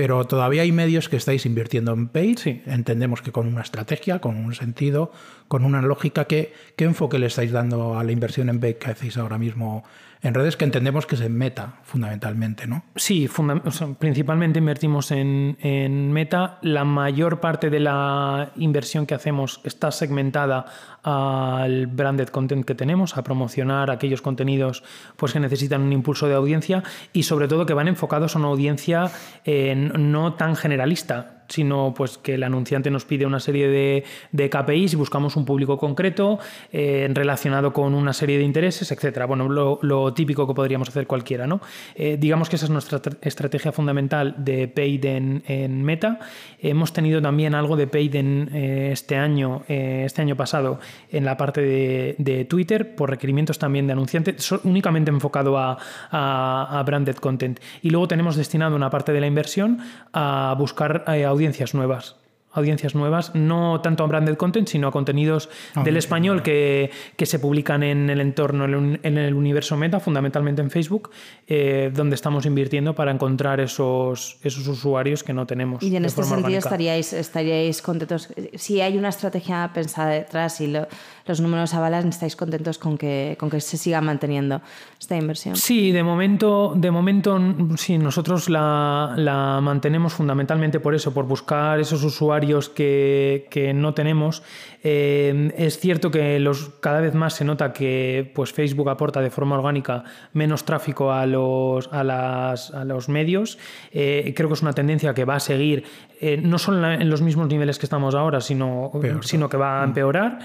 [0.00, 2.38] Pero todavía hay medios que estáis invirtiendo en paid.
[2.38, 2.62] Sí.
[2.64, 5.12] Entendemos que con una estrategia, con un sentido,
[5.46, 6.24] con una lógica.
[6.24, 9.84] ¿Qué, qué enfoque le estáis dando a la inversión en paid que hacéis ahora mismo
[10.22, 12.84] en redes que entendemos que es en meta, fundamentalmente, ¿no?
[12.96, 16.58] Sí, funda o sea, principalmente invertimos en, en, meta.
[16.62, 20.66] La mayor parte de la inversión que hacemos está segmentada
[21.02, 24.82] al branded content que tenemos, a promocionar aquellos contenidos
[25.16, 26.82] pues, que necesitan un impulso de audiencia
[27.12, 29.10] y sobre todo que van enfocados a una audiencia
[29.44, 34.48] eh, no tan generalista sino pues que el anunciante nos pide una serie de, de
[34.48, 36.38] KPIs y buscamos un público concreto
[36.72, 39.26] eh, relacionado con una serie de intereses, etcétera.
[39.26, 41.60] Bueno, lo, típico que podríamos hacer cualquiera, ¿no?
[41.94, 46.20] Eh, digamos que esa es nuestra estrategia fundamental de paid en, Meta.
[46.60, 50.78] Hemos tenido también algo de paid en este año, este año pasado,
[51.10, 55.78] en la parte de, de, Twitter, por requerimientos también de anunciantes, únicamente enfocado a,
[56.10, 57.60] a, branded content.
[57.82, 59.78] Y luego tenemos destinado una parte de la inversión
[60.12, 62.19] a buscar eh, audiencias nuevas
[62.52, 65.48] audiencias nuevas, no tanto a branded content, sino a contenidos
[65.84, 70.70] del español que, que, se publican en el entorno, en el universo meta, fundamentalmente en
[70.70, 71.10] Facebook,
[71.46, 75.82] eh, donde estamos invirtiendo para encontrar esos, esos usuarios que no tenemos.
[75.82, 80.88] Y en este sentido estaríais, estaríais contentos, si hay una estrategia pensada detrás y lo,
[81.26, 84.60] los números avalan, estáis contentos con que, con que se siga manteniendo
[84.98, 85.56] esta inversión.
[85.56, 87.40] Sí, de momento, de momento
[87.76, 93.94] sí, nosotros la, la mantenemos fundamentalmente por eso, por buscar esos usuarios que, que no
[93.94, 94.42] tenemos.
[94.82, 99.30] Eh, es cierto que los, cada vez más se nota que pues, Facebook aporta de
[99.30, 103.58] forma orgánica menos tráfico a los, a las, a los medios.
[103.92, 105.84] Eh, creo que es una tendencia que va a seguir,
[106.20, 109.82] eh, no solo en los mismos niveles que estamos ahora, sino, Peor, sino que va
[109.82, 110.38] a empeorar.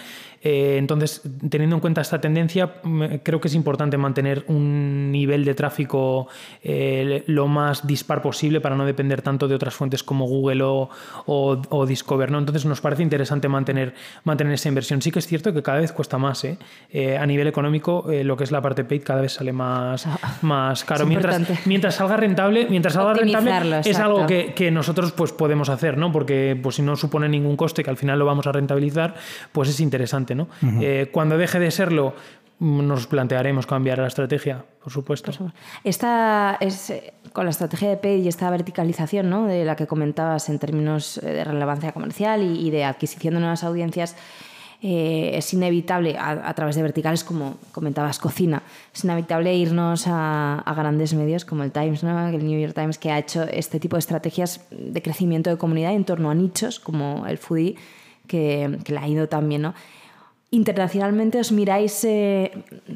[0.47, 2.75] Eh, entonces, teniendo en cuenta esta tendencia,
[3.23, 6.27] creo que es importante mantener un nivel de tráfico
[6.63, 10.89] eh, lo más dispar posible para no depender tanto de otras fuentes como Google o,
[11.25, 12.29] o, o Discover.
[12.29, 12.37] ¿no?
[12.37, 15.01] Entonces, nos parece interesante mantener, mantener esa inversión.
[15.01, 16.43] Sí que es cierto que cada vez cuesta más.
[16.43, 16.59] ¿eh?
[16.91, 20.07] eh a nivel económico, lo que es la parte paid cada vez sale más,
[20.43, 21.07] más caro.
[21.07, 24.11] Mientras, mientras salga rentable, mientras salga rentable es exacto.
[24.11, 26.11] algo que, que, nosotros pues, podemos hacer, ¿no?
[26.11, 29.15] porque pues, si no supone ningún coste, que al final lo vamos a rentabilizar,
[29.51, 30.34] pues es interesante.
[30.35, 30.43] ¿No?
[30.61, 30.79] Uh -huh.
[30.81, 32.13] eh, cuando deje de serlo,
[32.59, 35.31] nos plantearemos cambiar la estrategia, por supuesto.
[35.83, 36.93] Esta es
[37.33, 39.45] con la estrategia de PED y esta verticalización ¿no?
[39.45, 43.63] de la que comentabas en términos de relevancia comercial y, y de adquisición de nuevas
[43.63, 44.15] audiencias.
[44.81, 48.61] Eh, es inevitable a, a, través de verticales, como comentabas, cocina,
[48.93, 52.27] es inevitable irnos a, a grandes medios como el Times, ¿no?
[52.27, 55.93] el New York Times, que ha hecho este tipo de estrategias de crecimiento de comunidad
[55.93, 57.75] en torno a nichos como el foodie,
[58.27, 59.63] que, que le ha ido también.
[59.63, 59.73] ¿no?
[60.55, 62.49] Internacionalmente os miráis, eh,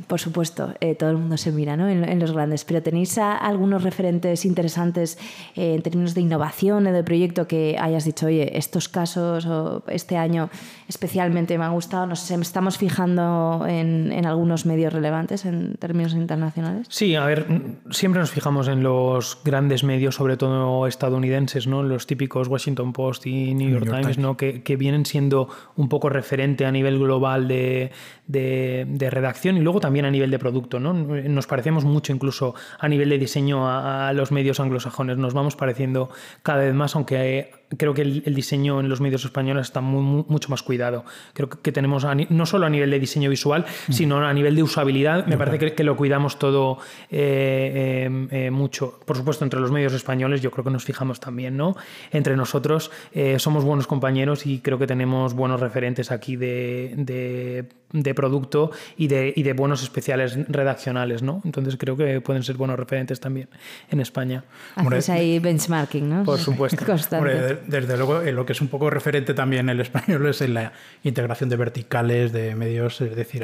[0.08, 1.90] por supuesto, eh, todo el mundo se mira ¿no?
[1.90, 5.20] en, en, los grandes, pero tenéis a, algunos referentes interesantes
[5.58, 9.84] eh, en términos de innovación o de proyecto que hayas dicho, oye, estos casos o
[9.88, 10.50] este año
[10.88, 16.88] especialmente me ha gustado, nos estamos fijando en, en, algunos medios relevantes en términos internacionales.
[16.90, 17.46] Sí, a ver,
[17.92, 21.84] siempre nos fijamos en los grandes medios, sobre todo estadounidenses, ¿no?
[21.84, 24.18] los típicos Washington Post y New York, New York Times, Times.
[24.18, 24.38] ¿no?
[24.38, 27.92] Que, que vienen siendo un poco referente a nivel global de,
[28.30, 30.80] de, de, redacción y luego también a nivel de producto.
[30.80, 30.94] ¿no?
[30.94, 35.18] Nos parecemos mucho incluso a nivel de diseño a, a los medios anglosajones.
[35.18, 36.10] Nos vamos pareciendo
[36.44, 40.02] cada vez más, aunque creo que el, el, diseño en los medios españoles está muy,
[40.02, 41.06] muy, mucho más cuidado.
[41.34, 43.92] Creo que, que tenemos, a, no solo a nivel de diseño visual, mm.
[43.92, 46.78] sino a nivel de usabilidad, me parece que, que, lo cuidamos todo
[47.10, 49.00] eh, eh, eh, mucho.
[49.06, 51.76] Por supuesto, entre los medios españoles yo creo que nos fijamos también, ¿no?
[52.12, 57.66] Entre nosotros eh, somos buenos compañeros y creo que tenemos buenos referentes aquí de, de,
[57.92, 61.42] de producto y de, y de, buenos especiales redaccionales, ¿no?
[61.44, 63.50] Entonces creo que pueden ser buenos referentes también
[63.90, 64.44] en España.
[64.76, 66.24] Haces ahí benchmarking, ¿no?
[66.24, 66.86] Por supuesto.
[67.68, 70.72] Desde luego, en lo que es un poco referente también el español es en la
[71.04, 73.44] integración de verticales, de medios, es decir,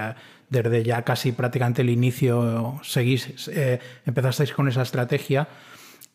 [0.49, 5.47] desde ya casi prácticamente el inicio seguís, eh, empezasteis con esa estrategia.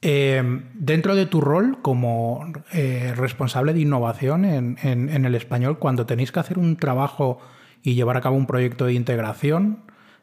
[0.03, 5.79] Eh, dentro de tu rol como eh, responsable de innovación en, en, en, el español,
[5.79, 7.39] cuando tenéis que hacer un trabajo
[7.83, 9.79] y llevar a cabo un proyecto de integración,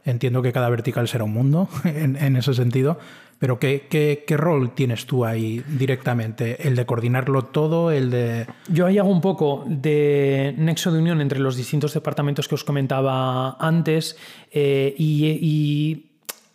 [0.06, 2.98] entiendo que cada vertical será un mundo en, ese sentido,
[3.40, 6.68] pero ¿qué, ¿qué, qué, rol tienes tú ahí directamente?
[6.68, 7.92] ¿El de coordinarlo todo?
[7.92, 8.48] ¿El de.?
[8.68, 12.64] Yo ahí hago un poco de nexo de unión entre los distintos departamentos que os
[12.64, 14.18] comentaba antes
[14.52, 16.04] eh, y,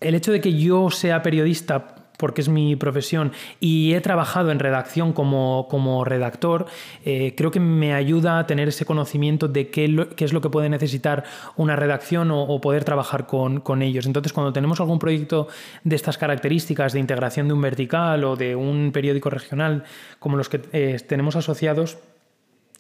[0.01, 4.61] el hecho de que yo sea periodista porque es mi profesión y he trabajado en
[4.61, 6.67] redacción como, como redactor,
[7.05, 10.69] eh, creo que me ayuda a tener ese conocimiento de qué, es lo que puede
[10.69, 11.25] necesitar
[11.57, 14.07] una redacción o, poder trabajar con, con, ellos.
[14.07, 15.49] Entonces, cuando tenemos algún proyecto
[15.83, 19.83] de estas características de integración de un vertical o de un periódico regional
[20.21, 21.99] como los que eh, tenemos asociados,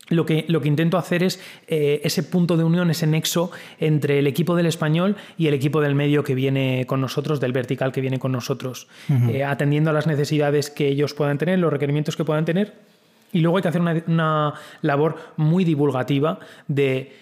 [0.08, 4.18] lo que, lo que, intento hacer es eh, ese punto de unión, ese nexo entre
[4.18, 7.92] el equipo del español y el equipo del medio que viene con nosotros, del vertical
[7.92, 8.88] que viene con nosotros,
[9.30, 12.74] eh, atendiendo a las necesidades que ellos puedan tener, los requerimientos que puedan tener.
[13.32, 16.38] Y luego hay que hacer una labor muy divulgativa
[16.68, 17.16] de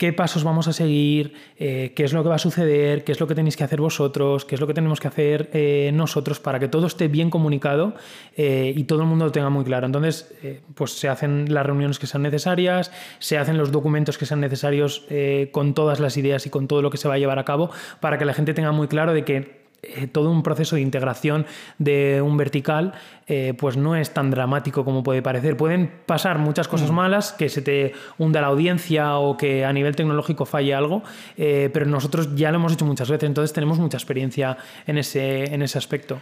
[0.00, 3.20] qué pasos vamos a seguir, eh, qué es lo que va a suceder, qué es
[3.20, 6.40] lo que tenéis que hacer vosotros, qué es lo que tenemos que hacer eh, nosotros
[6.40, 7.92] para que todo esté bien comunicado
[8.34, 9.84] eh, y todo el mundo lo tenga muy claro.
[9.84, 10.34] Entonces,
[10.74, 15.06] pues se hacen las reuniones que sean necesarias, se hacen los documentos que sean necesarios
[15.52, 17.70] con todas las ideas y con todo lo que se va a llevar a cabo
[18.00, 21.46] para que la gente tenga muy claro de que eh, todo un proceso de integración
[21.78, 22.92] de un vertical,
[23.26, 25.56] eh, pues no es tan dramático como puede parecer.
[25.56, 26.94] Pueden pasar muchas cosas mm.
[26.94, 31.02] malas, que se te hunda la audiencia o que a nivel tecnológico falle algo,
[31.38, 35.44] eh, pero nosotros ya lo hemos hecho muchas veces, entonces tenemos mucha experiencia en ese,
[35.44, 36.20] en ese aspecto.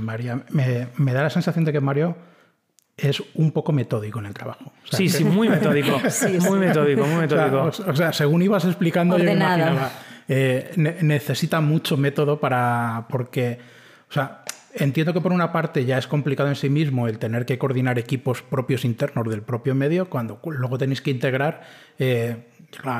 [0.00, 2.16] María, me, da la sensación de que Mario
[2.96, 4.72] es un poco metódico en el trabajo.
[4.90, 6.00] sí, sí, muy metódico.
[6.40, 7.70] muy metódico, muy metódico.
[7.86, 9.92] O sea, según ibas explicando, yo me imaginaba
[10.28, 13.06] eh, necesita mucho método para.
[13.08, 13.58] porque.
[14.08, 14.42] O sea,
[14.74, 17.98] entiendo que por una parte ya es complicado en sí mismo el tener que coordinar
[17.98, 21.62] equipos propios internos del propio medio, cuando luego tenéis que integrar.
[21.98, 22.36] Eh,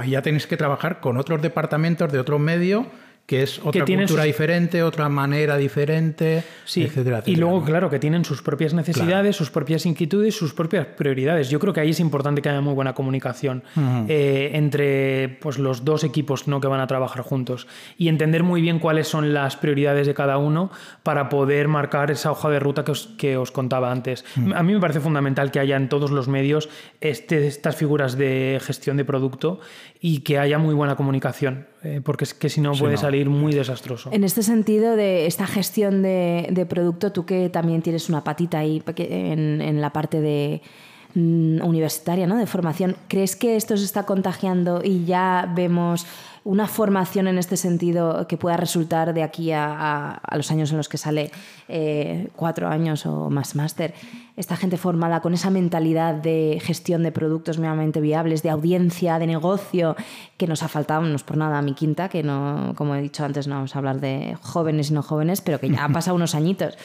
[0.07, 2.87] ya tenéis que trabajar con otros departamentos de otro medio
[3.27, 6.85] que es otra cultura diferente, otra manera diferente, sí.
[6.85, 11.51] etcétera, Y luego, claro, que tienen sus propias necesidades, sus propias inquietudes, sus propias prioridades.
[11.51, 13.65] Yo creo que ahí es importante que haya muy buena comunicación
[14.09, 16.61] eh, entre pues, los dos equipos ¿no?
[16.61, 17.67] que van a trabajar juntos
[17.99, 20.71] y entender muy bien cuáles son las prioridades de cada uno
[21.03, 24.25] para poder marcar esa hoja de ruta que os, que os contaba antes.
[24.55, 26.69] A mí me parece fundamental que haya en todos los medios
[27.01, 29.59] este, estas figuras de gestión de producto
[30.01, 33.53] y que haya muy buena comunicación, eh, porque es que si no puede salir muy
[33.53, 34.11] desastroso.
[34.13, 38.83] En este sentido de esta gestión de, producto, tú que también tienes una patita ahí
[38.97, 40.63] en, en la parte de
[41.15, 42.37] mm, universitaria, ¿no?
[42.37, 46.07] de formación, ¿crees que esto se está contagiando y ya vemos
[46.47, 50.89] una formación en este sentido que pueda resultar de aquí a, los años en los
[50.89, 51.33] que sale
[51.67, 53.95] eh, cuatro años o más máster?
[54.37, 59.27] Esta gente formada con esa mentalidad de gestión de productos nuevamente viables, de audiencia, de
[59.27, 59.97] negocio,
[60.37, 63.03] que nos ha faltado, no es por nada a mi quinta, que no, como he
[63.03, 65.93] dicho antes, no vamos a hablar de jóvenes y no jóvenes, pero que ya han
[65.93, 66.79] pasado unos añitos.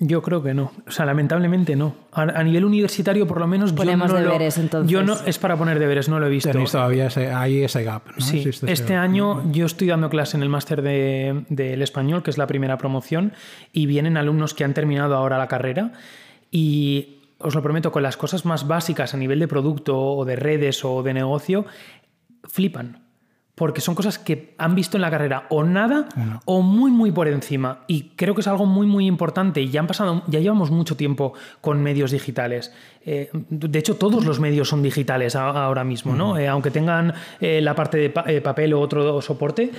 [0.00, 0.70] Yo creo que no.
[0.86, 1.92] O sea, lamentablemente no.
[2.12, 4.88] A, nivel universitario, por lo menos, Ponemos yo no deberes, entonces.
[4.88, 6.52] Yo no, es para poner deberes, no lo he visto.
[6.52, 8.02] Tenéis todavía ese, hay ese gap.
[8.18, 12.38] Sí, este año yo estoy dando clase en el máster del de, español, que es
[12.38, 13.32] la primera promoción,
[13.72, 15.92] y vienen alumnos que han terminado ahora la carrera
[16.52, 20.36] y os lo prometo, con las cosas más básicas a nivel de producto o de
[20.36, 21.66] redes o de negocio,
[22.44, 23.07] flipan
[23.58, 26.08] porque son cosas que han visto en la carrera o nada
[26.44, 27.80] o muy muy por encima.
[27.86, 29.60] Y creo que es algo muy muy importante.
[29.60, 32.72] Y ya han pasado ya llevamos mucho tiempo con medios digitales
[33.10, 37.62] eh, de hecho todos los medios son digitales ahora mismo no eh, aunque tengan eh,
[37.62, 39.70] la parte de papel o otro soporte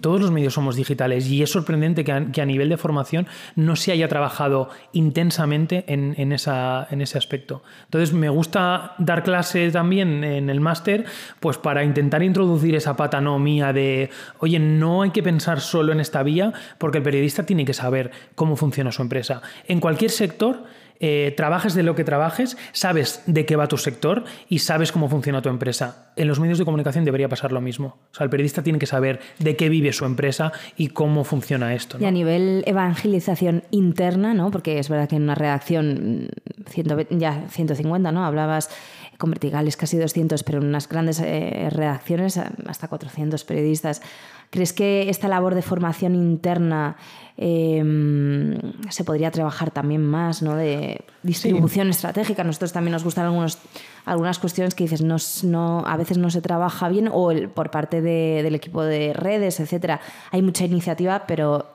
[0.00, 1.28] todos los medios somos digitales.
[1.28, 6.32] Y es sorprendente que a, nivel de formación no se haya trabajado intensamente en, en,
[6.32, 7.62] esa, en ese aspecto.
[7.84, 11.04] Entonces me gusta dar clase también en el máster
[11.40, 15.92] pues para intentar introducir esa pata no mía de, oye, no hay que pensar solo
[15.92, 19.42] en esta vía porque el periodista tiene que saber cómo funciona su empresa.
[19.66, 20.64] En cualquier sector,
[21.04, 25.08] eh, trabajes de lo que trabajes, sabes de qué va tu sector y sabes cómo
[25.08, 26.12] funciona tu empresa.
[26.14, 27.98] En los medios de comunicación debería pasar lo mismo.
[28.12, 31.74] O sea, el periodista tiene que saber de qué vive su empresa y cómo funciona
[31.74, 31.98] esto.
[32.00, 34.52] Y a nivel evangelización interna, ¿no?
[34.52, 36.28] Porque es verdad que en una redacción
[36.70, 38.24] mm, ya 150, ¿no?
[38.24, 38.70] Hablabas
[39.18, 44.02] con verticales casi 200, pero en unas grandes eh, redacciones hasta 400 periodistas.
[44.50, 46.96] ¿Crees que esta labor de formación interna
[47.36, 48.58] em,
[48.90, 50.56] se podría trabajar también más, ¿no?
[50.56, 52.44] de distribución estratégica?
[52.44, 53.58] Nosotros también nos gustan algunos,
[54.04, 58.02] algunas cuestiones que dices, no, no, a veces no se trabaja bien o por parte
[58.02, 60.00] del equipo de redes, etcétera.
[60.30, 61.66] Hay mucha iniciativa, pero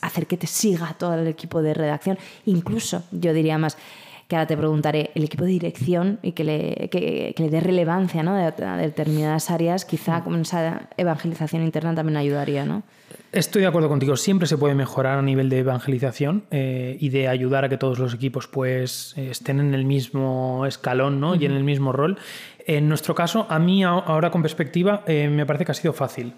[0.00, 3.76] hacer que te siga todo el equipo de redacción, incluso yo diría más
[4.30, 8.22] que ahora te preguntaré, el equipo de dirección y que le, que, le dé relevancia
[8.22, 8.36] ¿no?
[8.36, 12.84] de, determinadas áreas, quizá con esa evangelización interna también ayudaría, ¿no?
[13.32, 17.26] Estoy de acuerdo contigo, siempre se puede mejorar a nivel de evangelización eh, y de
[17.26, 21.34] ayudar a que todos los equipos pues, estén en el mismo escalón ¿no?
[21.34, 22.16] y en el mismo rol.
[22.66, 26.34] En nuestro caso, a mí ahora con perspectiva, eh, me parece que ha sido fácil.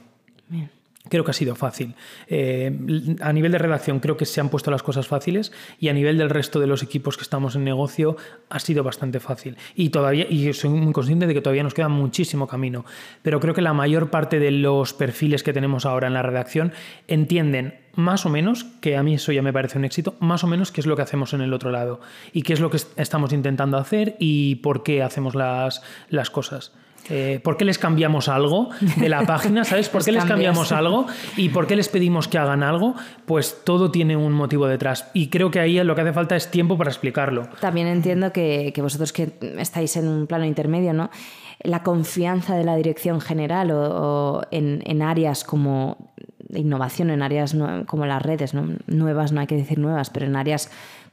[1.08, 1.94] Creo que ha sido fácil.
[2.28, 5.92] Eh, a nivel de redacción creo que se han puesto las cosas fáciles y a
[5.92, 8.16] nivel del resto de los equipos que estamos en negocio
[8.50, 9.56] ha sido bastante fácil.
[9.74, 12.84] Y todavía, y soy muy consciente de que todavía nos queda muchísimo camino,
[13.22, 16.72] pero creo que la mayor parte de los perfiles que tenemos ahora en la redacción
[17.08, 20.46] entienden más o menos, que a mí eso ya me parece un éxito, más o
[20.46, 22.00] menos qué es lo que hacemos en el otro lado
[22.32, 26.72] y qué es lo que estamos intentando hacer y por qué hacemos las, las cosas.
[27.08, 29.64] Eh, ¿Por qué les cambiamos algo de la página?
[29.66, 29.88] ¿Sabes?
[29.88, 31.06] ¿Por qué les cambiamos algo?
[31.36, 32.94] ¿Y por qué les pedimos que hagan algo?
[33.26, 35.10] Pues todo tiene un motivo detrás.
[35.14, 37.48] Y creo que ahí lo que hace falta es tiempo para explicarlo.
[37.60, 41.10] También entiendo que, vosotros que estáis en un plano intermedio, ¿no?
[41.62, 46.12] La confianza de la dirección general o, en, áreas como
[46.50, 48.68] innovación, en áreas como las redes, ¿no?
[48.86, 50.70] nuevas, no hay que decir nuevas, pero en áreas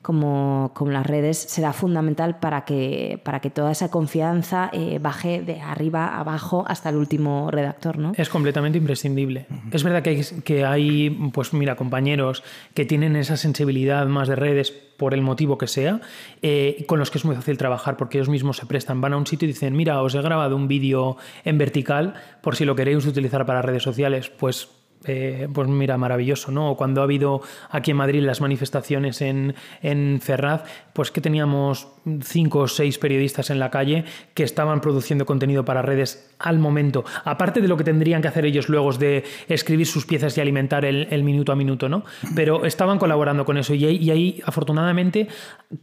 [0.09, 5.61] como, las redes será fundamental para que, para que toda esa confianza eh, baje de
[5.61, 7.99] arriba a abajo hasta el último redactor.
[7.99, 8.13] ¿no?
[8.15, 9.45] Es completamente imprescindible.
[9.71, 12.43] Es verdad que hay, que hay, pues mira, compañeros
[12.73, 16.01] que tienen esa sensibilidad más de redes por el motivo que sea,
[16.41, 19.17] eh, con los que es muy fácil trabajar porque ellos mismos se prestan, van a
[19.17, 22.75] un sitio y dicen, mira, os he grabado un vídeo en vertical por si lo
[22.75, 24.69] queréis utilizar para redes sociales, pues
[25.05, 26.75] eh, pues mira, maravilloso, ¿no?
[26.75, 31.87] Cuando ha habido aquí en Madrid las manifestaciones en, en Ferraz, pues que teníamos
[32.21, 37.03] cinco o seis periodistas en la calle que estaban produciendo contenido para redes al momento,
[37.25, 40.85] aparte de lo que tendrían que hacer ellos luego de escribir sus piezas y alimentar
[40.85, 42.03] el, minuto a minuto, ¿no?
[42.35, 45.27] Pero estaban colaborando con eso y ahí, afortunadamente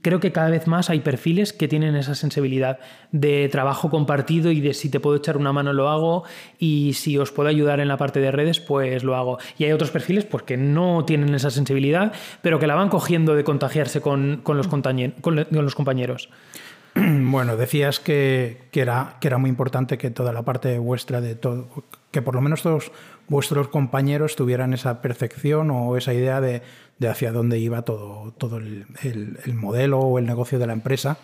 [0.02, 2.78] creo que cada vez más hay perfiles que tienen esa sensibilidad
[3.12, 6.24] de trabajo compartido y de si te puedo echar una mano lo hago
[6.58, 9.38] y si os puedo ayudar en la parte de redes pues lo hago.
[9.58, 13.34] Y hay otros perfiles pues, que no tienen esa sensibilidad, pero que la van cogiendo
[13.34, 16.28] de contagiarse con los compañeros.
[17.36, 21.68] Bueno, decías que, era, que era muy importante que toda la parte vuestra de todo,
[22.10, 22.90] que por lo menos todos
[23.28, 26.62] vuestros compañeros tuvieran esa percepción o esa idea de,
[27.06, 28.86] hacia dónde iba todo, todo el,
[29.52, 31.18] modelo o el negocio de la empresa.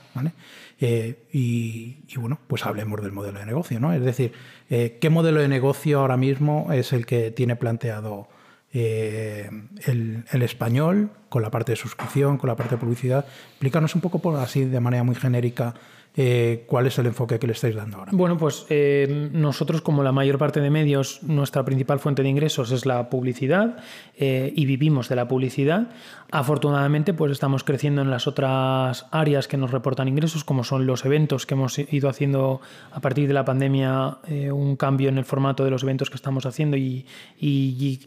[0.82, 3.94] Eh, y, bueno, pues hablemos del modelo de negocio, ¿no?
[3.94, 4.34] Es decir,
[4.68, 8.28] eh, ¿qué modelo de negocio ahora mismo es el que tiene planteado
[8.74, 9.48] eh,
[9.86, 13.24] el, español con la parte de suscripción, con la parte de publicidad?
[13.52, 15.72] Explícanos un poco por así de manera muy genérica
[16.14, 18.12] eh, ¿cuál es el enfoque que le estáis dando ahora?
[18.14, 22.70] Bueno, pues eh, nosotros, como la mayor parte de medios, nuestra principal fuente de ingresos
[22.70, 23.78] es la publicidad
[24.16, 25.88] eh, y vivimos de la publicidad.
[26.34, 31.04] Afortunadamente, pues estamos creciendo en las otras áreas que nos reportan ingresos, como son los
[31.04, 34.16] eventos que hemos ido haciendo a partir de la pandemia,
[34.50, 37.04] un cambio en el formato de los eventos que estamos haciendo y,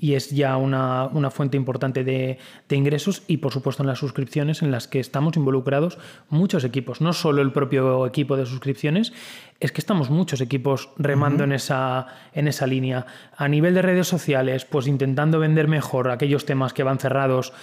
[0.02, 4.72] es ya una, fuente importante de, de ingresos y, por supuesto, en las suscripciones en
[4.72, 6.00] las que estamos involucrados
[6.30, 9.14] muchos equipos, no solo el propio equipo de suscripciones,
[9.60, 13.06] es que estamos muchos equipos remando en, esa, en esa línea.
[13.38, 17.54] A nivel de redes sociales, pues intentando vender mejor aquellos temas que van cerrados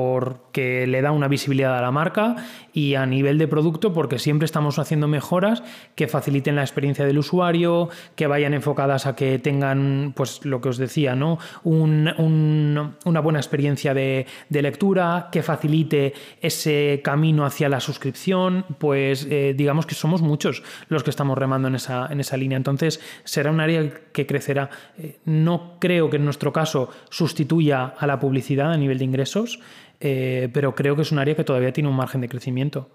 [0.00, 2.36] porque le da una visibilidad a la marca
[2.72, 5.62] y a nivel de producto porque siempre estamos haciendo mejoras
[5.94, 10.70] que faciliten la experiencia del usuario, que vayan enfocadas a que tengan, pues lo que
[10.70, 11.38] os decía, ¿no?
[11.64, 19.84] una buena experiencia de, lectura, que facilite ese camino hacia la suscripción, pues eh, digamos
[19.84, 22.56] que somos muchos los que estamos remando en esa, en esa línea.
[22.56, 24.70] Entonces será un área que crecerá.
[24.96, 29.60] Eh, no creo que en nuestro caso sustituya a la publicidad a nivel de ingresos,
[30.00, 32.88] eh, pero creo que es un área que todavía tiene un margen de crecimiento.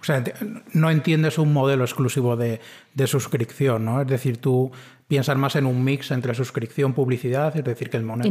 [0.00, 0.22] O sea,
[0.72, 2.60] no entiendes un modelo exclusivo de,
[2.94, 4.00] de suscripción, ¿no?
[4.00, 4.70] Es decir, tú
[5.12, 8.24] piensan más en un mix entre suscripción, publicidad, es decir, que el, modelo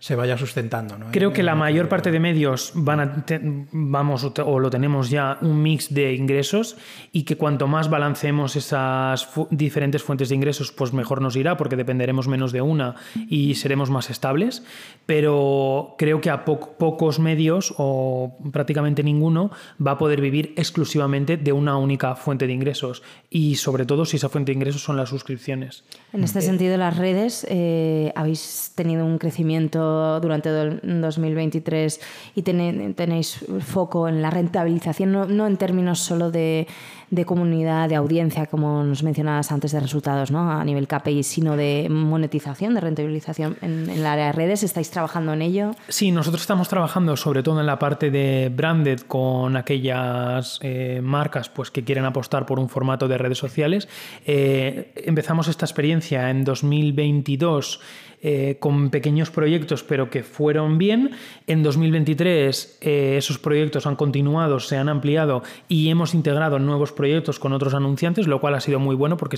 [0.00, 0.96] se, vaya sustentando.
[1.12, 3.24] Creo que la mayor parte de medios van a
[3.70, 6.76] vamos o lo tenemos ya un mix de ingresos
[7.12, 11.76] y que cuanto más balanceemos esas diferentes fuentes de ingresos, pues mejor nos irá porque
[11.76, 12.96] dependeremos menos de una
[13.28, 14.64] y seremos más estables.
[15.06, 21.52] Pero creo que a pocos medios o prácticamente ninguno va a poder vivir exclusivamente de
[21.52, 25.10] una única fuente de ingresos y sobre todo si esa fuente de ingresos son las
[25.10, 32.00] suscripciones en este sentido, las redes, eh, habéis tenido un crecimiento durante el 2023
[32.34, 36.66] y tenéis foco en la rentabilización, no en términos solo de
[37.14, 40.50] de comunidad, de audiencia, como nos mencionabas antes de resultados, ¿no?
[40.50, 44.62] a nivel KPI, sino de monetización, de rentabilización en, el área de redes.
[44.62, 45.70] ¿Estáis trabajando en ello?
[45.88, 51.48] Sí, nosotros estamos trabajando sobre todo en la parte de branded con aquellas eh, marcas
[51.48, 53.88] pues, que quieren apostar por un formato de redes sociales.
[54.26, 57.80] Eh, empezamos esta experiencia en 2022
[58.22, 61.10] eh, con pequeños proyectos, pero que fueron bien.
[61.46, 67.38] En 2023 eh, esos proyectos han continuado, se han ampliado y hemos integrado nuevos proyectos
[67.38, 69.36] con otros anunciantes, lo cual ha sido muy bueno porque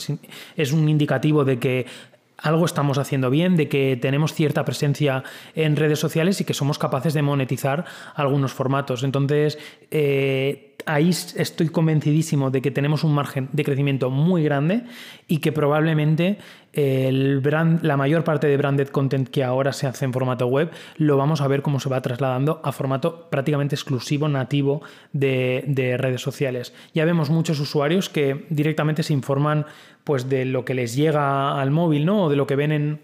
[0.57, 1.87] es un indicativo de que
[2.39, 5.25] algo estamos haciendo bien, de que tenemos cierta presencia
[5.55, 7.85] en redes sociales y que somos capaces de monetizar
[8.15, 9.03] algunos formatos.
[9.03, 9.59] Entonces,
[9.91, 14.85] eh, ahí estoy convencidísimo de que tenemos un margen de crecimiento muy grande
[15.27, 16.39] y que probablemente
[16.73, 17.43] el
[17.83, 21.41] la mayor parte de branded content que ahora se hace en formato web lo vamos
[21.41, 24.83] a ver cómo se va trasladando a formato prácticamente exclusivo, nativo
[25.13, 26.75] de, de redes sociales.
[26.93, 29.65] Ya vemos muchos usuarios que directamente se informan
[30.07, 32.27] pues, de lo que les llega al móvil ¿no?
[32.27, 33.01] o de lo que ven en,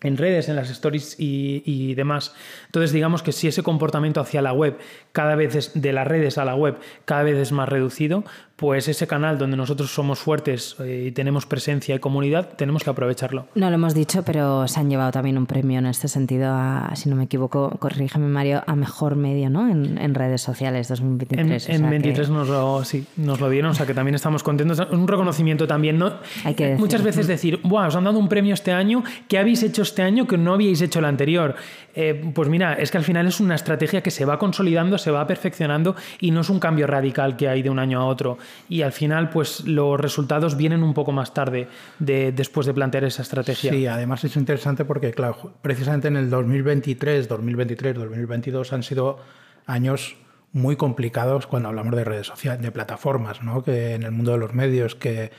[0.00, 2.34] en redes, en las stories y, demás.
[2.64, 4.78] Entonces, digamos que si ese comportamiento hacia la web,
[5.12, 8.24] cada vez es, de las redes a la web, cada vez es más reducido,
[8.62, 12.90] pues ese canal donde nosotros somos fuertes eh, y tenemos presencia y comunidad, tenemos que
[12.90, 13.48] aprovecharlo.
[13.56, 16.92] No lo hemos dicho, pero se han llevado también un premio en este sentido, a,
[16.94, 19.68] si no me equivoco, corrígeme Mario, a mejor medio ¿no?
[19.68, 21.70] en, redes sociales 2023.
[21.70, 24.78] En, 23 nos, lo, sí, nos lo dieron, o sea que también estamos contentos.
[24.92, 26.12] Un reconocimiento también, ¿no?
[26.44, 29.64] Hay que Muchas veces decir, Buah, os han dado un premio este año, ¿qué habéis
[29.64, 31.56] hecho este año que no habíais hecho el anterior?
[31.94, 35.10] Eh, pues mira, es que al final es una estrategia que se va consolidando, se
[35.10, 38.38] va perfeccionando y no es un cambio radical que hay de un año a otro
[38.68, 43.04] y al final pues los resultados vienen un poco más tarde de, después de plantear
[43.04, 43.70] esa estrategia.
[43.70, 49.18] Sí, además es interesante porque claro, precisamente en el 2023, 2023, 2022 han sido
[49.66, 50.16] años
[50.52, 53.62] muy complicados cuando hablamos de redes sociales, de plataformas, ¿no?
[53.62, 55.32] que en el mundo de los medios, que,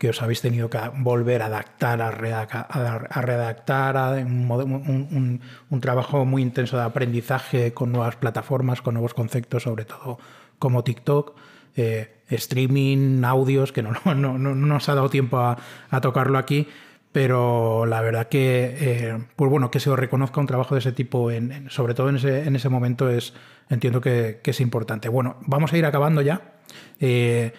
[0.00, 5.40] que os habéis tenido que volver a adaptar, a, redactar, a redactar un,
[5.82, 10.18] trabajo muy intenso de aprendizaje con nuevas plataformas, con nuevos conceptos, sobre todo
[10.58, 11.36] como TikTok.
[11.76, 15.58] Eh, streaming, audios, que no, no, no, nos ha dado tiempo a,
[16.00, 16.66] tocarlo aquí,
[17.12, 20.92] pero la verdad que, eh, pues bueno, que se os reconozca un trabajo de ese
[20.92, 23.34] tipo, en, sobre todo en ese, en ese momento, es,
[23.68, 25.10] entiendo que, que, es importante.
[25.10, 26.54] Bueno, vamos a ir acabando ya.
[27.00, 27.52] Eh,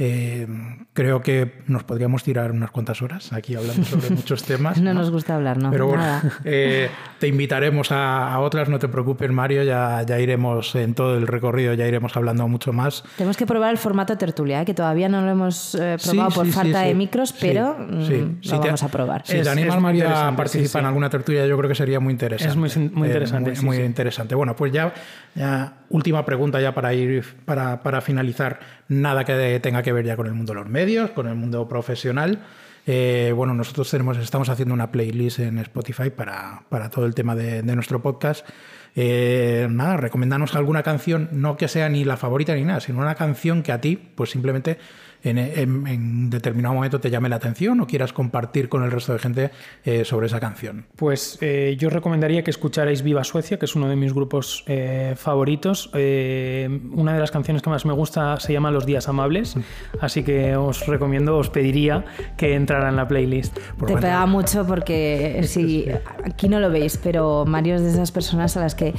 [0.00, 0.46] eh,
[0.92, 4.80] creo que nos podríamos tirar unas cuantas horas aquí hablando sobre muchos temas.
[4.80, 5.72] no, nos gusta hablar, ¿no?
[5.72, 6.04] Pero bueno,
[6.44, 6.88] eh,
[7.18, 11.74] te invitaremos a, otras, no te preocupes, Mario, ya, ya iremos en todo el recorrido,
[11.74, 13.02] ya iremos hablando mucho más.
[13.16, 14.64] Tenemos que probar el formato tertulia, ¿eh?
[14.64, 18.88] que todavía no lo hemos probado por falta de micros, pero mm, lo vamos a
[18.88, 19.22] probar.
[19.26, 22.68] Si te animas, Mario, a participar en alguna tertulia, yo creo que sería muy interesante.
[22.68, 23.52] Es muy, muy interesante.
[23.62, 24.36] muy, interesante.
[24.36, 24.94] Bueno, pues ya,
[25.34, 28.60] ya, última pregunta ya para ir, para, para finalizar.
[28.88, 31.68] Nada que tenga que ver ya con el mundo de los medios, con el mundo
[31.68, 32.40] profesional.
[32.86, 37.36] Eh, bueno, nosotros tenemos, estamos haciendo una playlist en Spotify para, para todo el tema
[37.36, 38.48] de, nuestro podcast.
[38.96, 43.14] Eh, nada, recomendanos alguna canción, no que sea ni la favorita ni nada, sino una
[43.14, 44.78] canción que a ti, pues simplemente
[45.22, 49.50] en, determinado momento te llame la atención o quieras compartir con el resto de gente
[49.84, 50.86] eh, sobre esa canción?
[50.96, 55.14] Pues eh, yo recomendaría que escucharais Viva Suecia, que es uno de mis grupos eh,
[55.16, 55.90] favoritos.
[55.92, 59.56] una de las canciones que más me gusta se llama Los Días Amables,
[60.00, 62.04] así que os recomiendo, os pediría
[62.36, 63.58] que entrara en la playlist.
[63.86, 65.86] te pega mucho porque si
[66.24, 68.94] aquí no lo veis, pero Mario es de esas personas a las que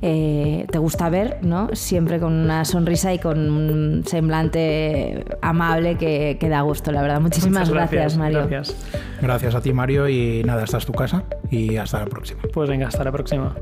[0.00, 1.74] te gusta ver, ¿no?
[1.74, 7.20] Siempre con una sonrisa y con un semblante amable amable que, da gusto, la verdad.
[7.20, 8.46] Muchísimas gracias, Mario.
[8.48, 8.76] Gracias.
[9.20, 12.40] gracias a ti, Mario, y nada, esta es tu casa y hasta la próxima.
[12.52, 13.54] Pues venga, hasta la próxima.